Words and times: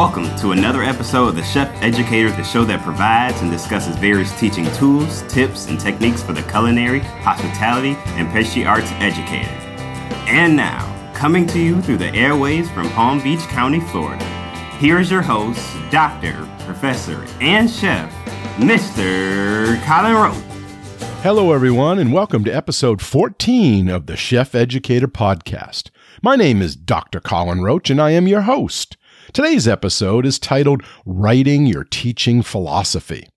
Welcome 0.00 0.34
to 0.36 0.52
another 0.52 0.82
episode 0.82 1.28
of 1.28 1.34
the 1.36 1.42
Chef 1.42 1.68
Educator, 1.82 2.30
the 2.30 2.42
show 2.42 2.64
that 2.64 2.82
provides 2.82 3.42
and 3.42 3.50
discusses 3.50 3.96
various 3.96 4.32
teaching 4.40 4.64
tools, 4.72 5.20
tips, 5.28 5.66
and 5.66 5.78
techniques 5.78 6.22
for 6.22 6.32
the 6.32 6.42
culinary, 6.44 7.00
hospitality, 7.00 7.98
and 8.16 8.26
pastry 8.30 8.64
arts 8.64 8.90
educator. 8.92 9.50
And 10.26 10.56
now, 10.56 11.12
coming 11.12 11.46
to 11.48 11.60
you 11.60 11.82
through 11.82 11.98
the 11.98 12.14
airways 12.14 12.70
from 12.70 12.88
Palm 12.92 13.22
Beach 13.22 13.40
County, 13.40 13.78
Florida, 13.78 14.24
here 14.78 14.98
is 14.98 15.10
your 15.10 15.20
host, 15.20 15.60
Doctor, 15.90 16.48
Professor, 16.60 17.22
and 17.42 17.70
Chef, 17.70 18.10
Mr. 18.56 19.78
Colin 19.84 20.14
Roche. 20.14 20.42
Hello, 21.22 21.52
everyone, 21.52 21.98
and 21.98 22.10
welcome 22.10 22.42
to 22.44 22.50
episode 22.50 23.02
14 23.02 23.90
of 23.90 24.06
the 24.06 24.16
Chef 24.16 24.54
Educator 24.54 25.08
Podcast. 25.08 25.90
My 26.22 26.36
name 26.36 26.62
is 26.62 26.74
Dr. 26.74 27.20
Colin 27.20 27.60
Roche, 27.60 27.90
and 27.90 28.00
I 28.00 28.12
am 28.12 28.26
your 28.26 28.40
host. 28.40 28.96
Today's 29.32 29.68
episode 29.68 30.26
is 30.26 30.38
titled 30.38 30.82
Writing 31.06 31.66
Your 31.66 31.84
Teaching 31.84 32.42
Philosophy. 32.42 33.28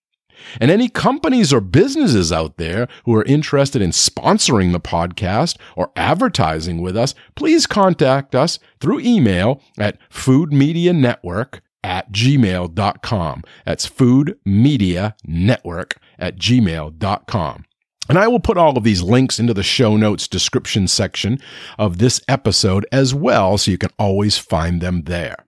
And 0.60 0.72
any 0.72 0.90
companies 0.90 1.54
or 1.54 1.62
businesses 1.62 2.32
out 2.32 2.58
there 2.58 2.88
who 3.06 3.16
are 3.16 3.24
interested 3.26 3.82
in 3.82 3.92
sponsoring 3.92 4.72
the 4.72 4.80
podcast 4.80 5.58
or 5.76 5.92
advertising 5.96 6.82
with 6.82 6.98
us, 6.98 7.14
please 7.36 7.68
contact 7.68 8.34
us 8.34 8.58
through 8.80 9.02
email 9.02 9.62
at 9.78 9.98
foodmedianetwork 10.10 11.60
at 11.84 12.12
gmail.com. 12.12 13.44
That's 13.66 13.86
food 13.86 14.38
media 14.46 15.16
network 15.26 15.98
at 16.20 16.38
gmail.com. 16.38 17.66
And 18.10 18.18
I 18.18 18.28
will 18.28 18.40
put 18.40 18.58
all 18.58 18.78
of 18.78 18.84
these 18.84 19.02
links 19.02 19.40
into 19.40 19.54
the 19.54 19.64
show 19.64 19.96
notes 19.96 20.28
description 20.28 20.88
section 20.88 21.40
of 21.78 21.98
this 21.98 22.22
episode 22.28 22.86
as 22.92 23.14
well, 23.14 23.58
so 23.58 23.72
you 23.72 23.78
can 23.78 23.92
always 23.98 24.38
find 24.38 24.82
them 24.82 25.04
there. 25.04 25.46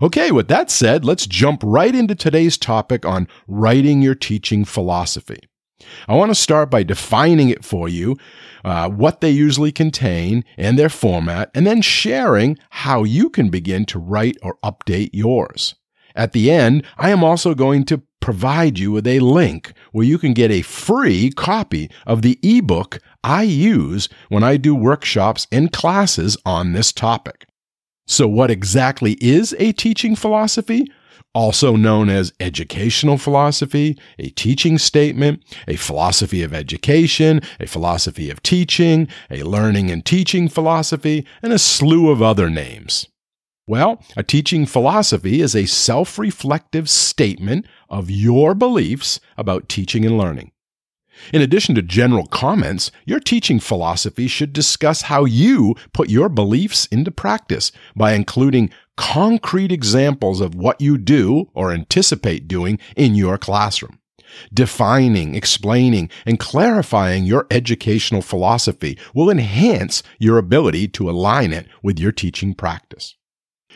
Okay, 0.00 0.30
with 0.30 0.48
that 0.48 0.70
said, 0.70 1.04
let's 1.04 1.26
jump 1.26 1.62
right 1.64 1.94
into 1.94 2.14
today's 2.14 2.56
topic 2.56 3.04
on 3.04 3.26
writing 3.48 4.02
your 4.02 4.14
teaching 4.14 4.64
philosophy. 4.64 5.40
I 6.08 6.14
want 6.14 6.30
to 6.30 6.34
start 6.34 6.70
by 6.70 6.82
defining 6.82 7.48
it 7.48 7.64
for 7.64 7.88
you, 7.88 8.16
uh, 8.64 8.88
what 8.88 9.20
they 9.20 9.30
usually 9.30 9.72
contain 9.72 10.44
and 10.56 10.78
their 10.78 10.88
format, 10.88 11.50
and 11.54 11.66
then 11.66 11.82
sharing 11.82 12.58
how 12.70 13.04
you 13.04 13.30
can 13.30 13.48
begin 13.48 13.84
to 13.86 13.98
write 13.98 14.36
or 14.42 14.58
update 14.64 15.10
yours. 15.12 15.74
At 16.14 16.32
the 16.32 16.50
end, 16.50 16.84
I 16.98 17.10
am 17.10 17.24
also 17.24 17.54
going 17.54 17.84
to 17.86 18.02
provide 18.20 18.78
you 18.78 18.92
with 18.92 19.06
a 19.06 19.20
link 19.20 19.72
where 19.90 20.06
you 20.06 20.18
can 20.18 20.32
get 20.32 20.50
a 20.50 20.62
free 20.62 21.30
copy 21.30 21.90
of 22.06 22.22
the 22.22 22.38
ebook 22.42 23.00
I 23.24 23.42
use 23.42 24.08
when 24.28 24.42
I 24.42 24.56
do 24.56 24.74
workshops 24.74 25.46
and 25.52 25.72
classes 25.72 26.36
on 26.44 26.72
this 26.72 26.92
topic. 26.92 27.46
So, 28.06 28.26
what 28.26 28.50
exactly 28.50 29.12
is 29.20 29.54
a 29.58 29.72
teaching 29.72 30.16
philosophy? 30.16 30.86
Also 31.34 31.76
known 31.76 32.08
as 32.08 32.32
educational 32.40 33.16
philosophy, 33.16 33.98
a 34.18 34.28
teaching 34.30 34.78
statement, 34.78 35.42
a 35.66 35.76
philosophy 35.76 36.42
of 36.42 36.52
education, 36.52 37.40
a 37.58 37.66
philosophy 37.66 38.30
of 38.30 38.42
teaching, 38.42 39.08
a 39.30 39.42
learning 39.42 39.90
and 39.90 40.04
teaching 40.04 40.48
philosophy, 40.48 41.26
and 41.42 41.52
a 41.52 41.58
slew 41.58 42.10
of 42.10 42.22
other 42.22 42.50
names. 42.50 43.06
Well, 43.66 44.02
a 44.16 44.22
teaching 44.22 44.66
philosophy 44.66 45.40
is 45.40 45.54
a 45.54 45.66
self 45.66 46.18
reflective 46.18 46.90
statement 46.90 47.66
of 47.88 48.10
your 48.10 48.54
beliefs 48.54 49.20
about 49.36 49.68
teaching 49.68 50.04
and 50.04 50.18
learning. 50.18 50.52
In 51.32 51.42
addition 51.42 51.74
to 51.74 51.82
general 51.82 52.26
comments, 52.26 52.90
your 53.04 53.20
teaching 53.20 53.60
philosophy 53.60 54.26
should 54.26 54.52
discuss 54.52 55.02
how 55.02 55.24
you 55.24 55.76
put 55.92 56.10
your 56.10 56.28
beliefs 56.28 56.86
into 56.86 57.10
practice 57.10 57.70
by 57.94 58.14
including 58.14 58.70
concrete 58.96 59.72
examples 59.72 60.40
of 60.40 60.54
what 60.54 60.80
you 60.80 60.98
do 60.98 61.50
or 61.54 61.72
anticipate 61.72 62.48
doing 62.48 62.78
in 62.96 63.14
your 63.14 63.38
classroom. 63.38 63.98
Defining, 64.52 65.34
explaining, 65.34 66.08
and 66.24 66.38
clarifying 66.38 67.24
your 67.24 67.46
educational 67.50 68.22
philosophy 68.22 68.98
will 69.14 69.30
enhance 69.30 70.02
your 70.18 70.38
ability 70.38 70.88
to 70.88 71.10
align 71.10 71.52
it 71.52 71.66
with 71.82 71.98
your 71.98 72.12
teaching 72.12 72.54
practice. 72.54 73.16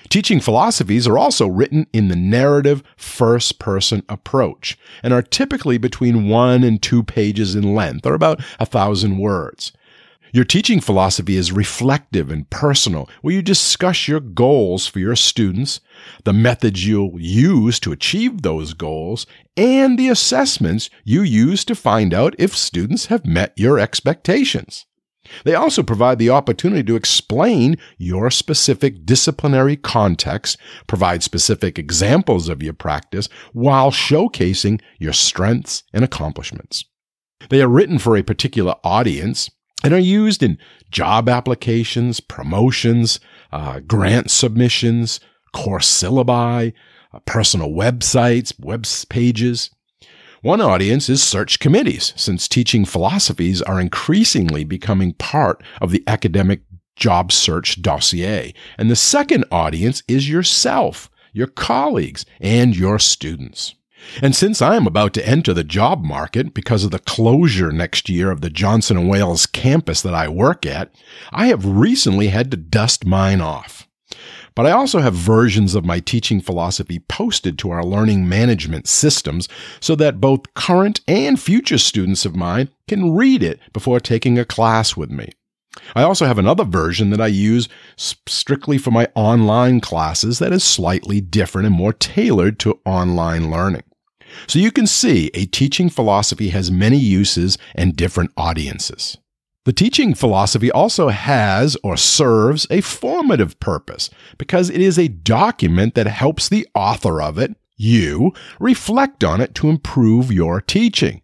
Teaching 0.09 0.41
philosophies 0.41 1.09
are 1.09 1.19
also 1.19 1.49
written 1.49 1.87
in 1.93 2.09
the 2.09 2.17
narrative 2.17 2.83
first 2.97 3.59
person 3.59 4.03
approach 4.09 4.79
and 5.03 5.13
are 5.13 5.23
typically 5.23 5.79
between 5.79 6.29
one 6.29 6.63
and 6.63 6.81
two 6.81 7.03
pages 7.03 7.55
in 7.55 7.75
length, 7.75 8.07
or 8.07 8.15
about 8.15 8.43
a 8.61 8.67
thousand 8.67 9.19
words. 9.19 9.73
Your 10.37 10.45
teaching 10.45 10.83
philosophy 10.83 11.35
is 11.37 11.51
reflective 11.51 12.31
and 12.31 12.51
personal, 12.51 13.09
where 13.23 13.33
you 13.33 13.41
discuss 13.41 14.07
your 14.07 14.21
goals 14.21 14.87
for 14.87 14.99
your 14.99 15.17
students, 15.17 15.81
the 16.25 16.35
methods 16.35 16.87
you'll 16.87 17.19
use 17.19 17.81
to 17.81 17.91
achieve 17.91 18.43
those 18.43 18.75
goals, 18.75 19.25
and 19.57 19.99
the 19.99 20.11
assessments 20.11 20.91
you 21.05 21.23
use 21.23 21.65
to 21.65 21.75
find 21.75 22.13
out 22.13 22.35
if 22.39 22.55
students 22.55 23.07
have 23.07 23.25
met 23.25 23.55
your 23.57 23.79
expectations. 23.79 24.85
They 25.45 25.55
also 25.55 25.83
provide 25.83 26.19
the 26.19 26.29
opportunity 26.29 26.83
to 26.83 26.97
explain 26.97 27.79
your 27.97 28.31
specific 28.31 29.07
disciplinary 29.07 29.79
context, 29.79 30.59
provide 30.87 31.23
specific 31.23 31.79
examples 31.79 32.51
of 32.51 32.63
your 32.63 32.75
practice, 32.75 33.31
while 33.55 33.91
showcasing 33.91 34.83
your 34.99 35.15
strengths 35.15 35.83
and 35.95 36.05
accomplishments. 36.05 36.85
They 37.49 37.63
are 37.63 37.69
written 37.69 37.99
for 37.99 38.19
a 38.19 38.23
particular 38.23 38.75
audience 38.85 39.49
and 39.85 39.93
are 39.93 39.99
used 39.99 40.43
in 40.43 40.59
job 40.91 41.29
applications, 41.29 42.21
promotions, 42.21 43.21
uh, 43.53 43.81
grant 43.81 44.31
submissions, 44.31 45.21
course 45.53 45.89
syllabi, 45.89 46.73
uh, 47.13 47.19
personal 47.21 47.71
websites, 47.71 48.53
web 48.59 48.87
pages. 49.09 49.71
One 50.43 50.61
audience 50.61 51.09
is 51.09 51.23
search 51.23 51.59
committees, 51.59 52.13
since 52.17 52.47
teaching 52.47 52.85
philosophies 52.85 53.63
are 53.63 53.81
increasingly 53.81 54.65
becoming 54.65 55.15
part 55.15 55.63
of 55.81 55.91
the 55.91 56.05
academic 56.07 56.61
job 56.95 57.33
search 57.33 57.83
dossier. 57.83 58.55
And 58.79 58.91
the 58.91 58.97
second 58.97 59.45
audience 59.51 60.03
is 60.09 60.29
yourself, 60.29 61.11
your 61.33 61.47
colleagues, 61.47 62.25
and 62.41 62.77
your 62.77 62.99
students. 62.99 63.75
And 64.23 64.35
since 64.35 64.63
I 64.63 64.77
am 64.77 64.87
about 64.87 65.13
to 65.15 65.29
enter 65.29 65.53
the 65.53 65.65
job 65.65 66.05
market 66.05 66.55
because 66.55 66.85
of 66.85 66.91
the 66.91 66.99
closure 66.99 67.73
next 67.73 68.09
year 68.09 68.31
of 68.31 68.41
the 68.41 68.51
Johnson 68.51 69.09
& 69.09 69.09
Wales 69.09 69.47
campus 69.47 70.03
that 70.03 70.15
I 70.15 70.29
work 70.29 70.65
at, 70.65 70.95
I 71.33 71.47
have 71.47 71.65
recently 71.65 72.29
had 72.29 72.51
to 72.51 72.57
dust 72.57 73.05
mine 73.05 73.41
off. 73.41 73.87
But 74.55 74.65
I 74.65 74.71
also 74.71 75.01
have 75.01 75.15
versions 75.15 75.75
of 75.75 75.85
my 75.85 76.01
teaching 76.01 76.41
philosophy 76.41 76.99
posted 76.99 77.59
to 77.59 77.71
our 77.71 77.85
learning 77.85 78.27
management 78.27 78.89
systems 78.89 79.49
so 79.81 79.95
that 79.97 80.21
both 80.21 80.55
current 80.55 81.03
and 81.07 81.39
future 81.39 81.77
students 81.77 82.25
of 82.25 82.35
mine 82.35 82.71
can 82.89 83.15
read 83.15 83.43
it 83.43 83.61
before 83.75 84.01
taking 84.01 84.39
a 84.39 84.47
class 84.47 84.97
with 84.97 85.11
me. 85.11 85.31
I 85.95 86.03
also 86.03 86.25
have 86.25 86.39
another 86.39 86.65
version 86.65 87.11
that 87.11 87.21
I 87.21 87.27
use 87.27 87.69
strictly 87.97 88.79
for 88.79 88.91
my 88.91 89.09
online 89.15 89.81
classes 89.81 90.39
that 90.39 90.53
is 90.53 90.65
slightly 90.65 91.21
different 91.21 91.67
and 91.67 91.75
more 91.75 91.93
tailored 91.93 92.59
to 92.61 92.81
online 92.87 93.51
learning. 93.51 93.83
So 94.47 94.59
you 94.59 94.71
can 94.71 94.87
see 94.87 95.31
a 95.35 95.47
teaching 95.47 95.91
philosophy 95.91 96.49
has 96.51 96.71
many 96.71 96.99
uses 96.99 97.59
and 97.75 97.97
different 97.97 98.33
audiences. 98.37 99.19
The 99.65 99.73
teaching 99.73 100.15
philosophy 100.15 100.71
also 100.71 101.09
has 101.09 101.77
or 101.83 101.97
serves 101.97 102.69
a 102.71 102.81
formative 102.81 103.59
purpose 103.59 104.11
because 104.39 104.71
it 104.71 104.81
is 104.81 104.97
a 104.97 105.09
document 105.09 105.97
that 105.97 106.07
helps 106.07 106.49
the 106.49 106.69
author 106.73 107.21
of 107.21 107.37
it, 107.37 107.57
you, 107.77 108.33
reflect 108.61 109.25
on 109.25 109.41
it 109.41 109.57
to 109.57 109.69
improve 109.69 110.31
your 110.31 110.61
teaching. 110.61 111.23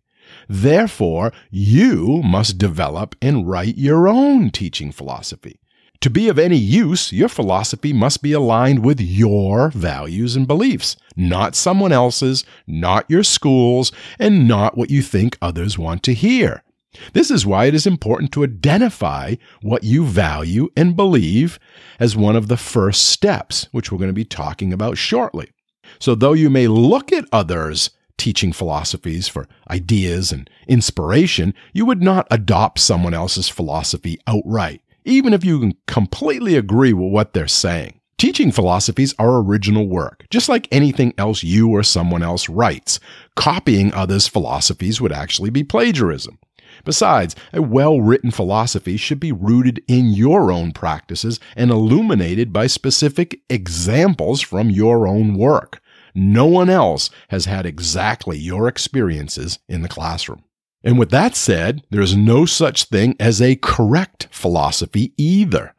Therefore, 0.48 1.32
you 1.50 2.20
must 2.24 2.58
develop 2.58 3.14
and 3.22 3.48
write 3.48 3.78
your 3.78 4.08
own 4.08 4.50
teaching 4.50 4.90
philosophy. 4.90 5.60
To 6.02 6.10
be 6.10 6.28
of 6.28 6.36
any 6.36 6.56
use, 6.56 7.12
your 7.12 7.28
philosophy 7.28 7.92
must 7.92 8.22
be 8.22 8.32
aligned 8.32 8.84
with 8.84 9.00
your 9.00 9.70
values 9.70 10.34
and 10.34 10.48
beliefs, 10.48 10.96
not 11.14 11.54
someone 11.54 11.92
else's, 11.92 12.44
not 12.66 13.08
your 13.08 13.22
school's, 13.22 13.92
and 14.18 14.48
not 14.48 14.76
what 14.76 14.90
you 14.90 15.00
think 15.00 15.38
others 15.40 15.78
want 15.78 16.02
to 16.02 16.12
hear. 16.12 16.64
This 17.12 17.30
is 17.30 17.46
why 17.46 17.66
it 17.66 17.74
is 17.76 17.86
important 17.86 18.32
to 18.32 18.42
identify 18.42 19.36
what 19.60 19.84
you 19.84 20.04
value 20.04 20.70
and 20.76 20.96
believe 20.96 21.60
as 22.00 22.16
one 22.16 22.34
of 22.34 22.48
the 22.48 22.56
first 22.56 23.06
steps, 23.06 23.68
which 23.70 23.92
we're 23.92 23.98
going 23.98 24.08
to 24.08 24.12
be 24.12 24.24
talking 24.24 24.72
about 24.72 24.98
shortly. 24.98 25.52
So, 26.00 26.16
though 26.16 26.32
you 26.32 26.50
may 26.50 26.66
look 26.66 27.12
at 27.12 27.28
others' 27.30 27.90
teaching 28.18 28.52
philosophies 28.52 29.28
for 29.28 29.46
ideas 29.70 30.32
and 30.32 30.50
inspiration, 30.66 31.54
you 31.72 31.86
would 31.86 32.02
not 32.02 32.26
adopt 32.28 32.80
someone 32.80 33.14
else's 33.14 33.48
philosophy 33.48 34.18
outright, 34.26 34.82
even 35.04 35.32
if 35.32 35.44
you 35.44 35.72
completely 35.86 36.56
agree 36.56 36.92
with 36.92 37.12
what 37.12 37.32
they're 37.32 37.48
saying. 37.48 38.00
Teaching 38.18 38.52
philosophies 38.52 39.14
are 39.18 39.42
original 39.42 39.88
work, 39.88 40.26
just 40.30 40.48
like 40.48 40.68
anything 40.70 41.12
else 41.18 41.42
you 41.42 41.68
or 41.70 41.82
someone 41.82 42.22
else 42.22 42.48
writes. 42.48 43.00
Copying 43.34 43.92
others' 43.92 44.28
philosophies 44.28 45.00
would 45.00 45.10
actually 45.10 45.50
be 45.50 45.64
plagiarism. 45.64 46.38
Besides, 46.84 47.34
a 47.52 47.60
well 47.60 48.00
written 48.00 48.30
philosophy 48.30 48.96
should 48.96 49.20
be 49.20 49.32
rooted 49.32 49.82
in 49.88 50.10
your 50.10 50.52
own 50.52 50.72
practices 50.72 51.40
and 51.56 51.70
illuminated 51.70 52.52
by 52.52 52.66
specific 52.66 53.40
examples 53.50 54.40
from 54.40 54.70
your 54.70 55.06
own 55.06 55.34
work. 55.34 55.80
No 56.14 56.46
one 56.46 56.70
else 56.70 57.10
has 57.28 57.46
had 57.46 57.66
exactly 57.66 58.38
your 58.38 58.68
experiences 58.68 59.58
in 59.68 59.82
the 59.82 59.88
classroom. 59.88 60.44
And 60.84 60.98
with 60.98 61.10
that 61.10 61.36
said, 61.36 61.82
there 61.90 62.00
is 62.00 62.16
no 62.16 62.44
such 62.44 62.84
thing 62.84 63.14
as 63.20 63.40
a 63.40 63.56
correct 63.56 64.28
philosophy 64.30 65.12
either. 65.16 65.74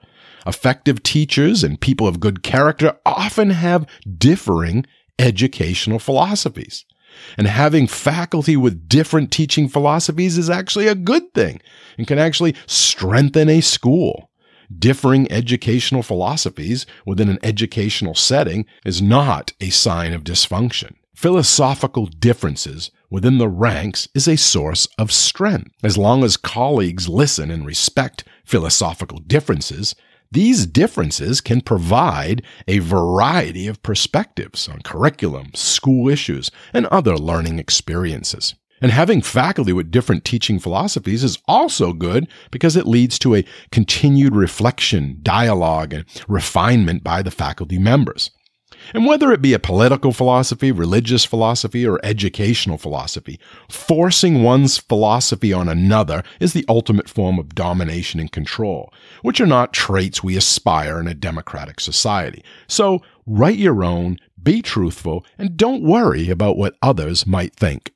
Effective 0.46 1.04
teachers 1.04 1.64
and 1.64 1.80
people 1.80 2.08
of 2.08 2.20
good 2.20 2.44
character 2.44 2.98
often 3.06 3.50
have 3.52 3.88
differing 4.18 4.86
educational 5.20 6.00
philosophies. 6.00 6.86
And 7.38 7.48
having 7.48 7.88
faculty 7.88 8.58
with 8.58 8.90
different 8.90 9.32
teaching 9.32 9.70
philosophies 9.70 10.38
is 10.38 10.50
actually 10.50 10.88
a 10.88 10.96
good 10.96 11.34
thing 11.34 11.62
and 11.98 12.08
can 12.08 12.18
actually 12.18 12.56
strengthen 12.66 13.50
a 13.50 13.62
school. 13.62 14.32
Differing 14.76 15.32
educational 15.32 16.02
philosophies 16.02 16.86
within 17.06 17.30
an 17.30 17.40
educational 17.44 18.16
setting 18.16 18.66
is 18.86 19.02
not 19.02 19.54
a 19.62 19.70
sign 19.70 20.14
of 20.14 20.24
dysfunction. 20.24 20.96
Philosophical 21.16 22.08
differences 22.08 22.90
within 23.10 23.38
the 23.38 23.48
ranks 23.48 24.08
is 24.16 24.28
a 24.28 24.36
source 24.36 24.88
of 24.98 25.12
strength. 25.12 25.72
As 25.84 25.98
long 25.98 26.24
as 26.24 26.38
colleagues 26.38 27.08
listen 27.08 27.52
and 27.52 27.66
respect 27.66 28.24
philosophical 28.44 29.20
differences, 29.20 29.96
these 30.32 30.66
differences 30.66 31.40
can 31.40 31.62
provide 31.62 32.42
a 32.68 32.80
variety 32.80 33.68
of 33.68 33.84
perspectives 33.84 34.68
on 34.68 34.82
curriculum, 34.82 35.52
school 35.54 36.10
issues, 36.10 36.50
and 36.74 36.88
other 36.88 37.16
learning 37.16 37.60
experiences. 37.60 38.56
And 38.82 38.92
having 38.92 39.22
faculty 39.22 39.72
with 39.72 39.92
different 39.92 40.26
teaching 40.26 40.58
philosophies 40.58 41.24
is 41.24 41.38
also 41.48 41.94
good 41.94 42.28
because 42.50 42.76
it 42.76 42.88
leads 42.88 43.20
to 43.20 43.36
a 43.36 43.46
continued 43.72 44.36
reflection, 44.36 45.20
dialogue, 45.22 45.94
and 45.94 46.06
refinement 46.28 47.04
by 47.04 47.22
the 47.22 47.32
faculty 47.32 47.78
members. 47.78 48.32
And 48.94 49.06
whether 49.06 49.32
it 49.32 49.42
be 49.42 49.54
a 49.54 49.60
political 49.60 50.12
philosophy, 50.12 50.72
religious 50.72 51.26
philosophy, 51.26 51.86
or 51.86 52.00
educational 52.04 52.78
philosophy, 52.78 53.40
forcing 53.70 54.44
one's 54.44 54.78
philosophy 54.78 55.54
on 55.54 55.70
another 55.70 56.24
is 56.40 56.54
the 56.54 56.66
ultimate 56.68 57.10
form 57.10 57.40
of 57.40 57.56
domination 57.56 58.20
and 58.20 58.32
control, 58.32 58.94
which 59.22 59.40
are 59.40 59.48
not 59.48 59.74
traits 59.74 60.24
we 60.24 60.36
aspire 60.36 61.00
in 61.00 61.08
a 61.08 61.14
democratic 61.14 61.80
society. 61.80 62.44
So 62.68 63.02
write 63.26 63.58
your 63.58 63.84
own, 63.84 64.20
be 64.42 64.62
truthful, 64.62 65.26
and 65.38 65.56
don't 65.58 65.84
worry 65.84 66.30
about 66.30 66.58
what 66.58 66.76
others 66.82 67.26
might 67.26 67.56
think. 67.56 67.94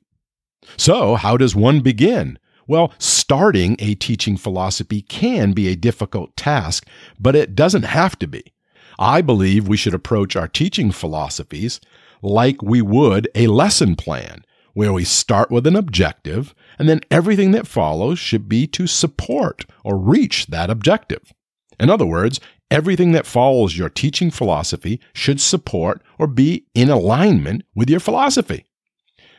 So, 0.76 1.14
how 1.14 1.36
does 1.36 1.56
one 1.56 1.80
begin? 1.80 2.38
Well, 2.66 2.92
starting 2.98 3.76
a 3.78 3.94
teaching 3.94 4.36
philosophy 4.36 5.00
can 5.00 5.52
be 5.52 5.68
a 5.68 5.76
difficult 5.76 6.36
task, 6.36 6.86
but 7.18 7.34
it 7.34 7.54
doesn't 7.54 7.84
have 7.84 8.18
to 8.18 8.26
be. 8.26 8.52
I 8.98 9.20
believe 9.20 9.68
we 9.68 9.76
should 9.76 9.94
approach 9.94 10.34
our 10.34 10.48
teaching 10.48 10.90
philosophies 10.90 11.80
like 12.20 12.62
we 12.62 12.82
would 12.82 13.28
a 13.34 13.46
lesson 13.46 13.94
plan, 13.94 14.44
where 14.74 14.92
we 14.92 15.04
start 15.04 15.50
with 15.50 15.66
an 15.66 15.76
objective, 15.76 16.54
and 16.78 16.88
then 16.88 17.00
everything 17.10 17.52
that 17.52 17.66
follows 17.66 18.18
should 18.18 18.48
be 18.48 18.66
to 18.68 18.86
support 18.86 19.64
or 19.84 19.96
reach 19.96 20.46
that 20.46 20.70
objective. 20.70 21.32
In 21.78 21.90
other 21.90 22.06
words, 22.06 22.40
everything 22.70 23.12
that 23.12 23.26
follows 23.26 23.78
your 23.78 23.88
teaching 23.88 24.30
philosophy 24.30 25.00
should 25.12 25.40
support 25.40 26.02
or 26.18 26.26
be 26.26 26.66
in 26.74 26.90
alignment 26.90 27.62
with 27.74 27.88
your 27.88 28.00
philosophy. 28.00 28.64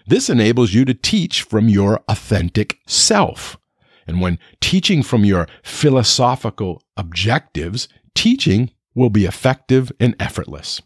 This 0.07 0.29
enables 0.29 0.73
you 0.73 0.85
to 0.85 0.93
teach 0.93 1.43
from 1.43 1.69
your 1.69 2.01
authentic 2.07 2.79
self. 2.87 3.57
And 4.07 4.21
when 4.21 4.39
teaching 4.59 5.03
from 5.03 5.23
your 5.23 5.47
philosophical 5.61 6.81
objectives, 6.97 7.87
teaching 8.15 8.71
will 8.99 9.09
be 9.09 9.25
effective 9.25 9.91
and 9.99 10.15
effortless. 10.19 10.81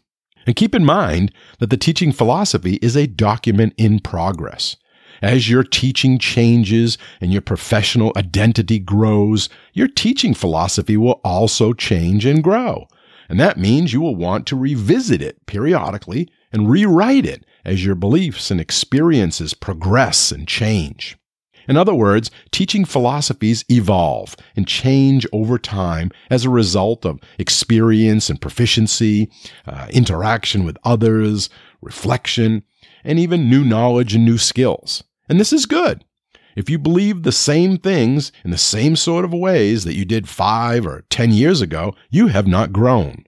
And 0.46 0.56
keep 0.56 0.74
in 0.74 0.84
mind 0.84 1.32
that 1.58 1.70
the 1.70 1.76
teaching 1.76 2.12
philosophy 2.12 2.74
is 2.80 2.96
a 2.96 3.06
document 3.06 3.74
in 3.76 3.98
progress. 3.98 4.76
As 5.20 5.48
your 5.48 5.64
teaching 5.64 6.18
changes 6.18 6.96
and 7.20 7.32
your 7.32 7.42
professional 7.42 8.12
identity 8.16 8.78
grows, 8.78 9.48
your 9.72 9.88
teaching 9.88 10.34
philosophy 10.34 10.96
will 10.96 11.20
also 11.24 11.72
change 11.72 12.24
and 12.24 12.42
grow. 12.42 12.86
And 13.28 13.40
that 13.40 13.58
means 13.58 13.92
you 13.92 14.00
will 14.00 14.16
want 14.16 14.46
to 14.48 14.56
revisit 14.56 15.22
it 15.22 15.44
periodically 15.46 16.28
and 16.52 16.70
rewrite 16.70 17.26
it 17.26 17.44
as 17.64 17.84
your 17.84 17.94
beliefs 17.94 18.50
and 18.50 18.60
experiences 18.60 19.54
progress 19.54 20.30
and 20.30 20.46
change. 20.46 21.16
In 21.68 21.76
other 21.76 21.94
words, 21.94 22.30
teaching 22.50 22.84
philosophies 22.84 23.64
evolve 23.70 24.36
and 24.56 24.66
change 24.66 25.26
over 25.32 25.58
time 25.58 26.10
as 26.30 26.44
a 26.44 26.50
result 26.50 27.04
of 27.04 27.20
experience 27.38 28.28
and 28.28 28.40
proficiency, 28.40 29.30
uh, 29.66 29.86
interaction 29.90 30.64
with 30.64 30.78
others, 30.84 31.48
reflection, 31.80 32.62
and 33.04 33.18
even 33.18 33.50
new 33.50 33.64
knowledge 33.64 34.14
and 34.14 34.24
new 34.24 34.38
skills. 34.38 35.04
And 35.28 35.40
this 35.40 35.52
is 35.52 35.66
good. 35.66 36.04
If 36.56 36.70
you 36.70 36.78
believe 36.78 37.22
the 37.22 37.32
same 37.32 37.78
things 37.78 38.30
in 38.44 38.50
the 38.50 38.58
same 38.58 38.94
sort 38.94 39.24
of 39.24 39.32
ways 39.32 39.84
that 39.84 39.96
you 39.96 40.04
did 40.04 40.28
five 40.28 40.86
or 40.86 41.04
ten 41.10 41.32
years 41.32 41.60
ago, 41.60 41.94
you 42.10 42.28
have 42.28 42.46
not 42.46 42.72
grown. 42.72 43.24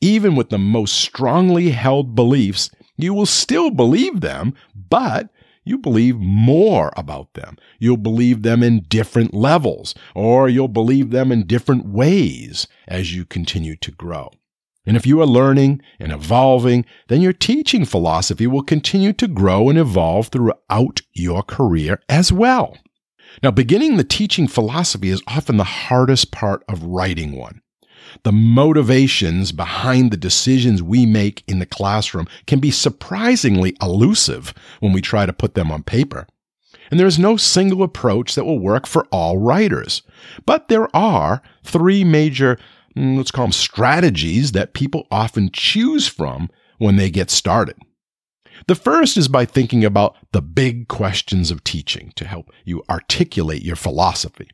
Even 0.00 0.36
with 0.36 0.50
the 0.50 0.58
most 0.58 0.94
strongly 0.94 1.70
held 1.70 2.14
beliefs, 2.14 2.70
you 2.96 3.14
will 3.14 3.26
still 3.26 3.70
believe 3.70 4.20
them, 4.20 4.54
but 4.74 5.30
you 5.68 5.78
believe 5.78 6.16
more 6.16 6.92
about 6.96 7.34
them. 7.34 7.56
You'll 7.78 7.96
believe 7.96 8.42
them 8.42 8.62
in 8.62 8.86
different 8.88 9.34
levels, 9.34 9.94
or 10.14 10.48
you'll 10.48 10.68
believe 10.68 11.10
them 11.10 11.30
in 11.30 11.46
different 11.46 11.86
ways 11.86 12.66
as 12.86 13.14
you 13.14 13.24
continue 13.24 13.76
to 13.76 13.90
grow. 13.90 14.30
And 14.86 14.96
if 14.96 15.06
you 15.06 15.20
are 15.20 15.26
learning 15.26 15.82
and 16.00 16.12
evolving, 16.12 16.86
then 17.08 17.20
your 17.20 17.34
teaching 17.34 17.84
philosophy 17.84 18.46
will 18.46 18.62
continue 18.62 19.12
to 19.12 19.28
grow 19.28 19.68
and 19.68 19.78
evolve 19.78 20.28
throughout 20.28 21.02
your 21.12 21.42
career 21.42 22.00
as 22.08 22.32
well. 22.32 22.78
Now, 23.42 23.50
beginning 23.50 23.98
the 23.98 24.04
teaching 24.04 24.48
philosophy 24.48 25.10
is 25.10 25.22
often 25.28 25.58
the 25.58 25.64
hardest 25.64 26.32
part 26.32 26.64
of 26.68 26.82
writing 26.82 27.36
one. 27.36 27.60
The 28.24 28.32
motivations 28.32 29.52
behind 29.52 30.10
the 30.10 30.16
decisions 30.16 30.82
we 30.82 31.06
make 31.06 31.44
in 31.46 31.58
the 31.58 31.66
classroom 31.66 32.26
can 32.46 32.58
be 32.58 32.70
surprisingly 32.70 33.76
elusive 33.80 34.54
when 34.80 34.92
we 34.92 35.00
try 35.00 35.26
to 35.26 35.32
put 35.32 35.54
them 35.54 35.70
on 35.70 35.82
paper. 35.82 36.26
And 36.90 36.98
there 36.98 37.06
is 37.06 37.18
no 37.18 37.36
single 37.36 37.82
approach 37.82 38.34
that 38.34 38.44
will 38.44 38.58
work 38.58 38.86
for 38.86 39.06
all 39.12 39.38
writers. 39.38 40.02
But 40.46 40.68
there 40.68 40.94
are 40.96 41.42
three 41.62 42.02
major, 42.02 42.58
mm, 42.96 43.16
let's 43.16 43.30
call 43.30 43.46
them 43.46 43.52
strategies 43.52 44.52
that 44.52 44.74
people 44.74 45.06
often 45.10 45.50
choose 45.52 46.08
from 46.08 46.48
when 46.78 46.96
they 46.96 47.10
get 47.10 47.30
started. 47.30 47.76
The 48.66 48.74
first 48.74 49.16
is 49.16 49.28
by 49.28 49.44
thinking 49.44 49.84
about 49.84 50.16
the 50.32 50.42
big 50.42 50.88
questions 50.88 51.50
of 51.50 51.62
teaching 51.62 52.12
to 52.16 52.26
help 52.26 52.50
you 52.64 52.82
articulate 52.90 53.62
your 53.62 53.76
philosophy. 53.76 54.48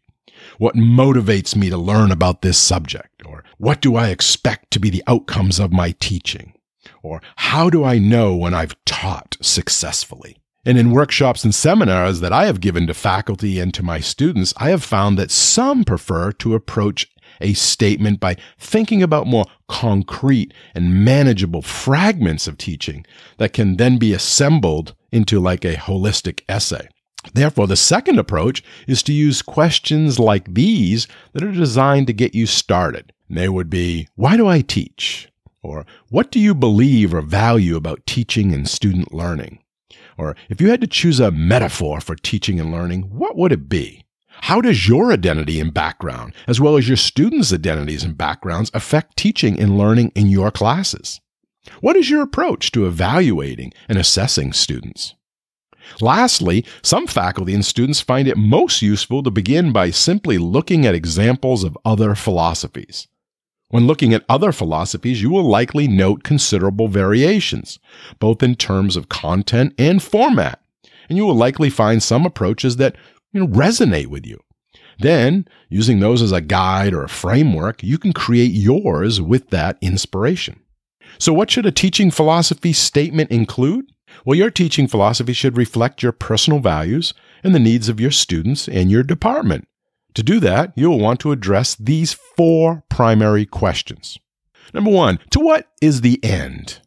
What 0.58 0.74
motivates 0.74 1.56
me 1.56 1.70
to 1.70 1.76
learn 1.76 2.10
about 2.10 2.42
this 2.42 2.58
subject? 2.58 3.22
Or 3.26 3.44
what 3.58 3.80
do 3.80 3.96
I 3.96 4.08
expect 4.08 4.70
to 4.72 4.80
be 4.80 4.90
the 4.90 5.04
outcomes 5.06 5.58
of 5.58 5.72
my 5.72 5.94
teaching? 6.00 6.54
Or 7.02 7.22
how 7.36 7.70
do 7.70 7.84
I 7.84 7.98
know 7.98 8.34
when 8.34 8.54
I've 8.54 8.76
taught 8.84 9.36
successfully? 9.40 10.36
And 10.66 10.78
in 10.78 10.92
workshops 10.92 11.44
and 11.44 11.54
seminars 11.54 12.20
that 12.20 12.32
I 12.32 12.46
have 12.46 12.60
given 12.60 12.86
to 12.86 12.94
faculty 12.94 13.60
and 13.60 13.74
to 13.74 13.82
my 13.82 14.00
students, 14.00 14.54
I 14.56 14.70
have 14.70 14.82
found 14.82 15.18
that 15.18 15.30
some 15.30 15.84
prefer 15.84 16.32
to 16.32 16.54
approach 16.54 17.06
a 17.40 17.52
statement 17.52 18.20
by 18.20 18.36
thinking 18.58 19.02
about 19.02 19.26
more 19.26 19.46
concrete 19.68 20.54
and 20.74 21.04
manageable 21.04 21.62
fragments 21.62 22.46
of 22.46 22.56
teaching 22.56 23.04
that 23.38 23.52
can 23.52 23.76
then 23.76 23.98
be 23.98 24.12
assembled 24.12 24.94
into 25.12 25.40
like 25.40 25.64
a 25.64 25.74
holistic 25.74 26.40
essay. 26.48 26.88
Therefore, 27.32 27.66
the 27.66 27.76
second 27.76 28.18
approach 28.18 28.62
is 28.86 29.02
to 29.04 29.12
use 29.12 29.42
questions 29.42 30.18
like 30.18 30.54
these 30.54 31.08
that 31.32 31.42
are 31.42 31.52
designed 31.52 32.06
to 32.08 32.12
get 32.12 32.34
you 32.34 32.46
started. 32.46 33.12
They 33.30 33.48
would 33.48 33.70
be, 33.70 34.08
why 34.14 34.36
do 34.36 34.46
I 34.46 34.60
teach? 34.60 35.28
Or 35.62 35.86
what 36.10 36.30
do 36.30 36.38
you 36.38 36.54
believe 36.54 37.14
or 37.14 37.22
value 37.22 37.76
about 37.76 38.06
teaching 38.06 38.52
and 38.52 38.68
student 38.68 39.14
learning? 39.14 39.60
Or 40.18 40.36
if 40.48 40.60
you 40.60 40.68
had 40.68 40.82
to 40.82 40.86
choose 40.86 41.20
a 41.20 41.30
metaphor 41.30 42.00
for 42.00 42.14
teaching 42.14 42.60
and 42.60 42.70
learning, 42.70 43.04
what 43.04 43.36
would 43.36 43.52
it 43.52 43.68
be? 43.68 44.04
How 44.42 44.60
does 44.60 44.86
your 44.86 45.12
identity 45.12 45.58
and 45.58 45.72
background, 45.72 46.34
as 46.46 46.60
well 46.60 46.76
as 46.76 46.86
your 46.86 46.96
students' 46.96 47.52
identities 47.52 48.04
and 48.04 48.18
backgrounds, 48.18 48.70
affect 48.74 49.16
teaching 49.16 49.58
and 49.58 49.78
learning 49.78 50.12
in 50.14 50.28
your 50.28 50.50
classes? 50.50 51.20
What 51.80 51.96
is 51.96 52.10
your 52.10 52.22
approach 52.22 52.70
to 52.72 52.86
evaluating 52.86 53.72
and 53.88 53.96
assessing 53.96 54.52
students? 54.52 55.14
Lastly, 56.00 56.64
some 56.82 57.06
faculty 57.06 57.54
and 57.54 57.64
students 57.64 58.00
find 58.00 58.28
it 58.28 58.36
most 58.36 58.82
useful 58.82 59.22
to 59.22 59.30
begin 59.30 59.72
by 59.72 59.90
simply 59.90 60.38
looking 60.38 60.86
at 60.86 60.94
examples 60.94 61.64
of 61.64 61.78
other 61.84 62.14
philosophies. 62.14 63.08
When 63.68 63.86
looking 63.86 64.14
at 64.14 64.24
other 64.28 64.52
philosophies, 64.52 65.22
you 65.22 65.30
will 65.30 65.44
likely 65.44 65.88
note 65.88 66.22
considerable 66.22 66.88
variations, 66.88 67.78
both 68.18 68.42
in 68.42 68.54
terms 68.54 68.94
of 68.94 69.08
content 69.08 69.74
and 69.78 70.02
format, 70.02 70.60
and 71.08 71.18
you 71.18 71.24
will 71.24 71.34
likely 71.34 71.70
find 71.70 72.02
some 72.02 72.24
approaches 72.24 72.76
that 72.76 72.96
you 73.32 73.40
know, 73.40 73.48
resonate 73.48 74.06
with 74.06 74.26
you. 74.26 74.38
Then, 74.98 75.48
using 75.68 75.98
those 75.98 76.22
as 76.22 76.30
a 76.30 76.40
guide 76.40 76.94
or 76.94 77.02
a 77.02 77.08
framework, 77.08 77.82
you 77.82 77.98
can 77.98 78.12
create 78.12 78.52
yours 78.52 79.20
with 79.20 79.50
that 79.50 79.76
inspiration. 79.80 80.60
So, 81.18 81.32
what 81.32 81.50
should 81.50 81.66
a 81.66 81.72
teaching 81.72 82.10
philosophy 82.10 82.72
statement 82.72 83.30
include? 83.30 83.86
Well, 84.24 84.38
your 84.38 84.50
teaching 84.50 84.86
philosophy 84.86 85.32
should 85.32 85.56
reflect 85.56 86.02
your 86.02 86.12
personal 86.12 86.60
values 86.60 87.14
and 87.42 87.54
the 87.54 87.60
needs 87.60 87.88
of 87.88 88.00
your 88.00 88.10
students 88.10 88.68
and 88.68 88.90
your 88.90 89.02
department. 89.02 89.68
To 90.14 90.22
do 90.22 90.40
that, 90.40 90.72
you'll 90.76 91.00
want 91.00 91.20
to 91.20 91.32
address 91.32 91.74
these 91.74 92.12
four 92.12 92.84
primary 92.88 93.46
questions. 93.46 94.18
Number 94.72 94.90
one, 94.90 95.18
to 95.30 95.40
what 95.40 95.68
is 95.80 96.00
the 96.00 96.22
end? 96.24 96.80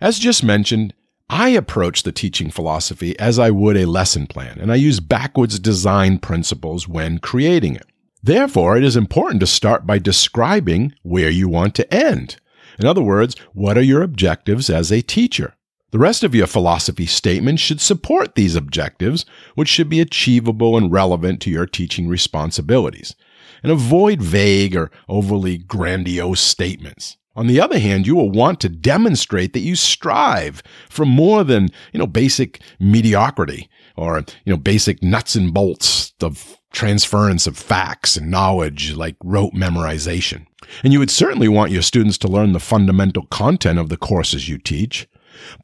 As 0.00 0.18
just 0.18 0.44
mentioned, 0.44 0.94
I 1.30 1.48
approach 1.48 2.02
the 2.02 2.12
teaching 2.12 2.50
philosophy 2.50 3.18
as 3.18 3.38
I 3.38 3.50
would 3.50 3.76
a 3.76 3.86
lesson 3.86 4.26
plan, 4.26 4.58
and 4.60 4.70
I 4.70 4.76
use 4.76 5.00
backwards 5.00 5.58
design 5.58 6.18
principles 6.18 6.86
when 6.86 7.18
creating 7.18 7.76
it. 7.76 7.86
Therefore, 8.22 8.76
it 8.76 8.84
is 8.84 8.96
important 8.96 9.40
to 9.40 9.46
start 9.46 9.86
by 9.86 9.98
describing 9.98 10.94
where 11.02 11.30
you 11.30 11.48
want 11.48 11.74
to 11.76 11.94
end. 11.94 12.36
In 12.78 12.86
other 12.86 13.02
words, 13.02 13.36
what 13.52 13.78
are 13.78 13.82
your 13.82 14.02
objectives 14.02 14.68
as 14.68 14.92
a 14.92 15.02
teacher? 15.02 15.54
The 15.94 16.00
rest 16.00 16.24
of 16.24 16.34
your 16.34 16.48
philosophy 16.48 17.06
statement 17.06 17.60
should 17.60 17.80
support 17.80 18.34
these 18.34 18.56
objectives, 18.56 19.24
which 19.54 19.68
should 19.68 19.88
be 19.88 20.00
achievable 20.00 20.76
and 20.76 20.90
relevant 20.90 21.40
to 21.42 21.50
your 21.50 21.66
teaching 21.66 22.08
responsibilities. 22.08 23.14
And 23.62 23.70
avoid 23.70 24.20
vague 24.20 24.74
or 24.74 24.90
overly 25.08 25.56
grandiose 25.56 26.40
statements. 26.40 27.16
On 27.36 27.46
the 27.46 27.60
other 27.60 27.78
hand, 27.78 28.08
you 28.08 28.16
will 28.16 28.32
want 28.32 28.60
to 28.62 28.68
demonstrate 28.68 29.52
that 29.52 29.60
you 29.60 29.76
strive 29.76 30.64
for 30.90 31.06
more 31.06 31.44
than, 31.44 31.68
you 31.92 32.00
know, 32.00 32.08
basic 32.08 32.60
mediocrity 32.80 33.70
or, 33.96 34.24
you 34.44 34.52
know, 34.52 34.56
basic 34.56 35.00
nuts 35.00 35.36
and 35.36 35.54
bolts 35.54 36.12
of 36.20 36.58
transference 36.72 37.46
of 37.46 37.56
facts 37.56 38.16
and 38.16 38.32
knowledge 38.32 38.96
like 38.96 39.14
rote 39.22 39.52
memorization. 39.52 40.44
And 40.82 40.92
you 40.92 40.98
would 40.98 41.10
certainly 41.12 41.46
want 41.46 41.70
your 41.70 41.82
students 41.82 42.18
to 42.18 42.28
learn 42.28 42.50
the 42.50 42.58
fundamental 42.58 43.26
content 43.26 43.78
of 43.78 43.90
the 43.90 43.96
courses 43.96 44.48
you 44.48 44.58
teach. 44.58 45.06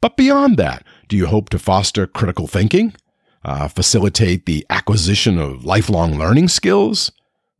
But 0.01 0.17
beyond 0.17 0.57
that, 0.57 0.83
do 1.07 1.15
you 1.17 1.27
hope 1.27 1.49
to 1.49 1.59
foster 1.59 2.07
critical 2.07 2.47
thinking, 2.47 2.93
uh, 3.43 3.67
facilitate 3.67 4.45
the 4.45 4.65
acquisition 4.69 5.37
of 5.37 5.65
lifelong 5.65 6.17
learning 6.17 6.47
skills, 6.47 7.11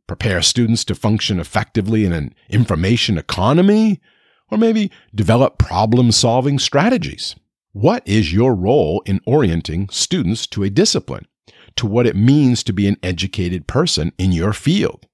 prepare 0.06 0.42
students 0.42 0.84
to 0.84 0.94
function 0.94 1.40
effectively 1.40 2.04
in 2.04 2.12
an 2.12 2.34
information 2.48 3.18
economy, 3.18 4.00
or 4.50 4.58
maybe 4.58 4.90
develop 5.14 5.58
problem 5.58 6.12
solving 6.12 6.58
strategies? 6.58 7.34
What 7.72 8.06
is 8.06 8.32
your 8.32 8.54
role 8.54 9.02
in 9.06 9.20
orienting 9.26 9.88
students 9.88 10.46
to 10.48 10.62
a 10.62 10.70
discipline, 10.70 11.26
to 11.76 11.86
what 11.86 12.06
it 12.06 12.14
means 12.14 12.62
to 12.64 12.72
be 12.72 12.86
an 12.86 12.98
educated 13.02 13.66
person 13.66 14.12
in 14.18 14.32
your 14.32 14.52
field? 14.52 15.06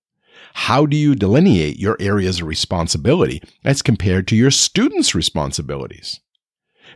How 0.55 0.87
do 0.87 0.97
you 0.97 1.15
delineate 1.15 1.79
your 1.79 1.97
areas 2.01 2.41
of 2.41 2.49
responsibility 2.49 3.41
as 3.65 3.81
compared 3.81 4.27
to 4.29 4.37
your 4.37 4.51
students' 4.51 5.15
responsibilities? 5.15 6.19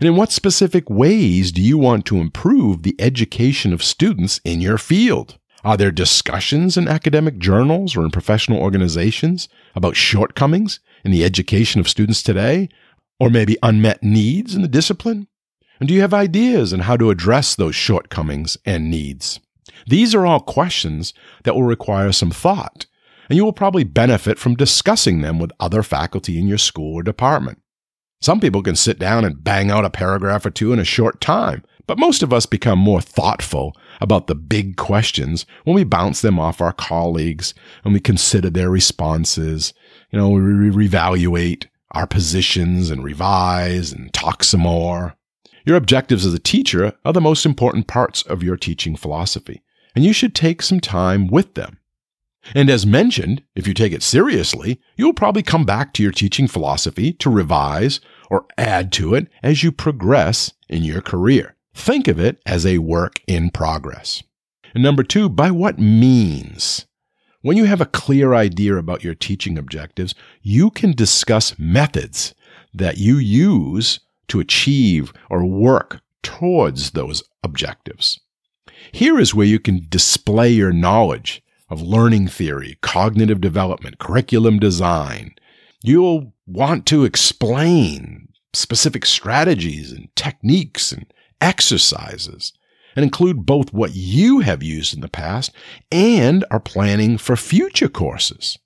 And 0.02 0.08
in 0.08 0.16
what 0.16 0.32
specific 0.32 0.90
ways 0.90 1.52
do 1.52 1.62
you 1.62 1.78
want 1.78 2.06
to 2.06 2.16
improve 2.16 2.82
the 2.82 2.96
education 2.98 3.72
of 3.72 3.84
students 3.84 4.40
in 4.44 4.60
your 4.60 4.76
field? 4.76 5.38
Are 5.62 5.76
there 5.76 5.92
discussions 5.92 6.76
in 6.76 6.88
academic 6.88 7.38
journals 7.38 7.96
or 7.96 8.02
in 8.02 8.10
professional 8.10 8.58
organizations 8.58 9.48
about 9.76 9.94
shortcomings 9.94 10.80
in 11.04 11.12
the 11.12 11.24
education 11.24 11.80
of 11.80 11.88
students 11.88 12.20
today? 12.20 12.68
Or 13.20 13.30
maybe 13.30 13.56
unmet 13.62 14.02
needs 14.02 14.56
in 14.56 14.62
the 14.62 14.66
discipline? 14.66 15.28
And 15.78 15.88
do 15.88 15.94
you 15.94 16.00
have 16.00 16.12
ideas 16.12 16.72
on 16.72 16.80
how 16.80 16.96
to 16.96 17.10
address 17.10 17.54
those 17.54 17.76
shortcomings 17.76 18.58
and 18.66 18.90
needs? 18.90 19.38
These 19.86 20.16
are 20.16 20.26
all 20.26 20.40
questions 20.40 21.14
that 21.44 21.54
will 21.54 21.62
require 21.62 22.10
some 22.10 22.32
thought, 22.32 22.86
and 23.28 23.36
you 23.36 23.44
will 23.44 23.52
probably 23.52 23.84
benefit 23.84 24.40
from 24.40 24.56
discussing 24.56 25.20
them 25.20 25.38
with 25.38 25.52
other 25.60 25.84
faculty 25.84 26.40
in 26.40 26.48
your 26.48 26.58
school 26.58 26.96
or 26.96 27.04
department. 27.04 27.61
Some 28.22 28.38
people 28.38 28.62
can 28.62 28.76
sit 28.76 29.00
down 29.00 29.24
and 29.24 29.42
bang 29.42 29.68
out 29.68 29.84
a 29.84 29.90
paragraph 29.90 30.46
or 30.46 30.50
two 30.50 30.72
in 30.72 30.78
a 30.78 30.84
short 30.84 31.20
time, 31.20 31.64
but 31.88 31.98
most 31.98 32.22
of 32.22 32.32
us 32.32 32.46
become 32.46 32.78
more 32.78 33.00
thoughtful 33.00 33.76
about 34.00 34.28
the 34.28 34.36
big 34.36 34.76
questions 34.76 35.44
when 35.64 35.74
we 35.74 35.82
bounce 35.82 36.22
them 36.22 36.38
off 36.38 36.60
our 36.60 36.72
colleagues 36.72 37.52
and 37.82 37.92
we 37.92 37.98
consider 37.98 38.48
their 38.48 38.70
responses. 38.70 39.74
You 40.12 40.20
know, 40.20 40.28
we 40.30 40.40
reevaluate 40.40 41.66
our 41.90 42.06
positions 42.06 42.90
and 42.90 43.02
revise 43.02 43.92
and 43.92 44.14
talk 44.14 44.44
some 44.44 44.60
more. 44.60 45.16
Your 45.66 45.76
objectives 45.76 46.24
as 46.24 46.32
a 46.32 46.38
teacher 46.38 46.92
are 47.04 47.12
the 47.12 47.20
most 47.20 47.44
important 47.44 47.88
parts 47.88 48.22
of 48.22 48.40
your 48.40 48.56
teaching 48.56 48.94
philosophy, 48.94 49.62
and 49.96 50.04
you 50.04 50.12
should 50.12 50.36
take 50.36 50.62
some 50.62 50.78
time 50.78 51.26
with 51.26 51.54
them. 51.54 51.76
And 52.54 52.68
as 52.68 52.84
mentioned, 52.84 53.42
if 53.54 53.66
you 53.66 53.74
take 53.74 53.92
it 53.92 54.02
seriously, 54.02 54.80
you'll 54.96 55.14
probably 55.14 55.42
come 55.42 55.64
back 55.64 55.92
to 55.94 56.02
your 56.02 56.12
teaching 56.12 56.48
philosophy 56.48 57.12
to 57.14 57.30
revise 57.30 58.00
or 58.30 58.46
add 58.58 58.92
to 58.92 59.14
it 59.14 59.28
as 59.42 59.62
you 59.62 59.70
progress 59.70 60.52
in 60.68 60.82
your 60.82 61.00
career. 61.00 61.54
Think 61.74 62.08
of 62.08 62.18
it 62.18 62.40
as 62.44 62.66
a 62.66 62.78
work 62.78 63.20
in 63.26 63.50
progress. 63.50 64.22
And 64.74 64.82
number 64.82 65.02
two, 65.02 65.28
by 65.28 65.50
what 65.50 65.78
means? 65.78 66.86
When 67.42 67.56
you 67.56 67.64
have 67.64 67.80
a 67.80 67.86
clear 67.86 68.34
idea 68.34 68.76
about 68.76 69.04
your 69.04 69.14
teaching 69.14 69.58
objectives, 69.58 70.14
you 70.42 70.70
can 70.70 70.92
discuss 70.92 71.58
methods 71.58 72.34
that 72.72 72.98
you 72.98 73.16
use 73.16 74.00
to 74.28 74.40
achieve 74.40 75.12
or 75.28 75.44
work 75.44 76.00
towards 76.22 76.92
those 76.92 77.22
objectives. 77.42 78.20
Here 78.92 79.18
is 79.18 79.34
where 79.34 79.46
you 79.46 79.58
can 79.58 79.86
display 79.88 80.50
your 80.50 80.72
knowledge 80.72 81.42
of 81.72 81.80
learning 81.80 82.28
theory, 82.28 82.76
cognitive 82.82 83.40
development, 83.40 83.98
curriculum 83.98 84.58
design. 84.58 85.34
You'll 85.82 86.34
want 86.46 86.84
to 86.86 87.04
explain 87.04 88.28
specific 88.52 89.06
strategies 89.06 89.90
and 89.90 90.14
techniques 90.14 90.92
and 90.92 91.06
exercises 91.40 92.52
and 92.94 93.02
include 93.02 93.46
both 93.46 93.72
what 93.72 93.94
you 93.94 94.40
have 94.40 94.62
used 94.62 94.92
in 94.92 95.00
the 95.00 95.08
past 95.08 95.50
and 95.90 96.44
are 96.50 96.60
planning 96.60 97.16
for 97.16 97.36
future 97.36 97.88
courses. 97.88 98.58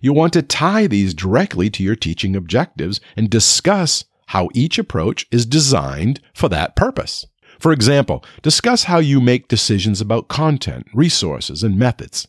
You'll 0.00 0.14
want 0.14 0.32
to 0.32 0.40
tie 0.40 0.86
these 0.86 1.12
directly 1.12 1.68
to 1.68 1.82
your 1.82 1.96
teaching 1.96 2.34
objectives 2.34 2.98
and 3.14 3.28
discuss 3.28 4.06
how 4.28 4.48
each 4.54 4.78
approach 4.78 5.26
is 5.30 5.44
designed 5.44 6.22
for 6.32 6.48
that 6.48 6.76
purpose. 6.76 7.26
For 7.58 7.72
example, 7.72 8.24
discuss 8.40 8.84
how 8.84 9.00
you 9.00 9.20
make 9.20 9.48
decisions 9.48 10.00
about 10.00 10.28
content, 10.28 10.86
resources, 10.94 11.62
and 11.62 11.78
methods. 11.78 12.26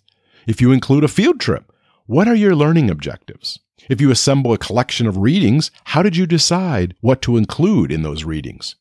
If 0.50 0.60
you 0.60 0.72
include 0.72 1.04
a 1.04 1.08
field 1.08 1.40
trip, 1.40 1.72
what 2.08 2.28
are 2.28 2.34
your 2.34 2.56
learning 2.56 2.90
objectives? 2.90 3.60
If 3.88 4.02
you 4.02 4.10
assemble 4.10 4.52
a 4.52 4.58
collection 4.58 5.06
of 5.06 5.18
readings, 5.18 5.70
how 5.84 6.02
did 6.02 6.18
you 6.18 6.26
decide 6.26 6.96
what 7.02 7.22
to 7.22 7.38
include 7.38 7.92
in 7.92 8.02
those 8.02 8.24
readings? 8.24 8.74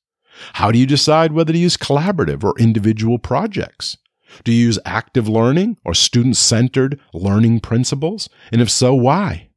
How 0.55 0.73
do 0.73 0.79
you 0.79 0.87
decide 0.87 1.33
whether 1.33 1.53
to 1.53 1.59
use 1.59 1.77
collaborative 1.77 2.43
or 2.43 2.59
individual 2.59 3.19
projects? 3.19 3.99
Do 4.45 4.53
you 4.53 4.65
use 4.65 4.79
active 4.87 5.29
learning 5.29 5.77
or 5.85 5.93
student 5.93 6.39
centered 6.39 6.99
learning 7.13 7.61
principles? 7.61 8.31
And 8.51 8.63
if 8.63 8.71
so, 8.71 8.95
why? 8.95 9.51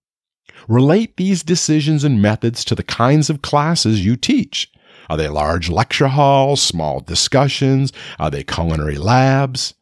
Relate 0.67 1.15
these 1.15 1.43
decisions 1.43 2.03
and 2.03 2.21
methods 2.21 2.65
to 2.65 2.75
the 2.75 2.83
kinds 2.83 3.29
of 3.29 3.41
classes 3.41 4.05
you 4.05 4.17
teach. 4.17 4.69
Are 5.09 5.15
they 5.15 5.29
large 5.29 5.69
lecture 5.69 6.09
halls, 6.09 6.61
small 6.61 6.99
discussions? 6.99 7.93
Are 8.19 8.29
they 8.29 8.43
culinary 8.43 8.97
labs? 8.97 9.75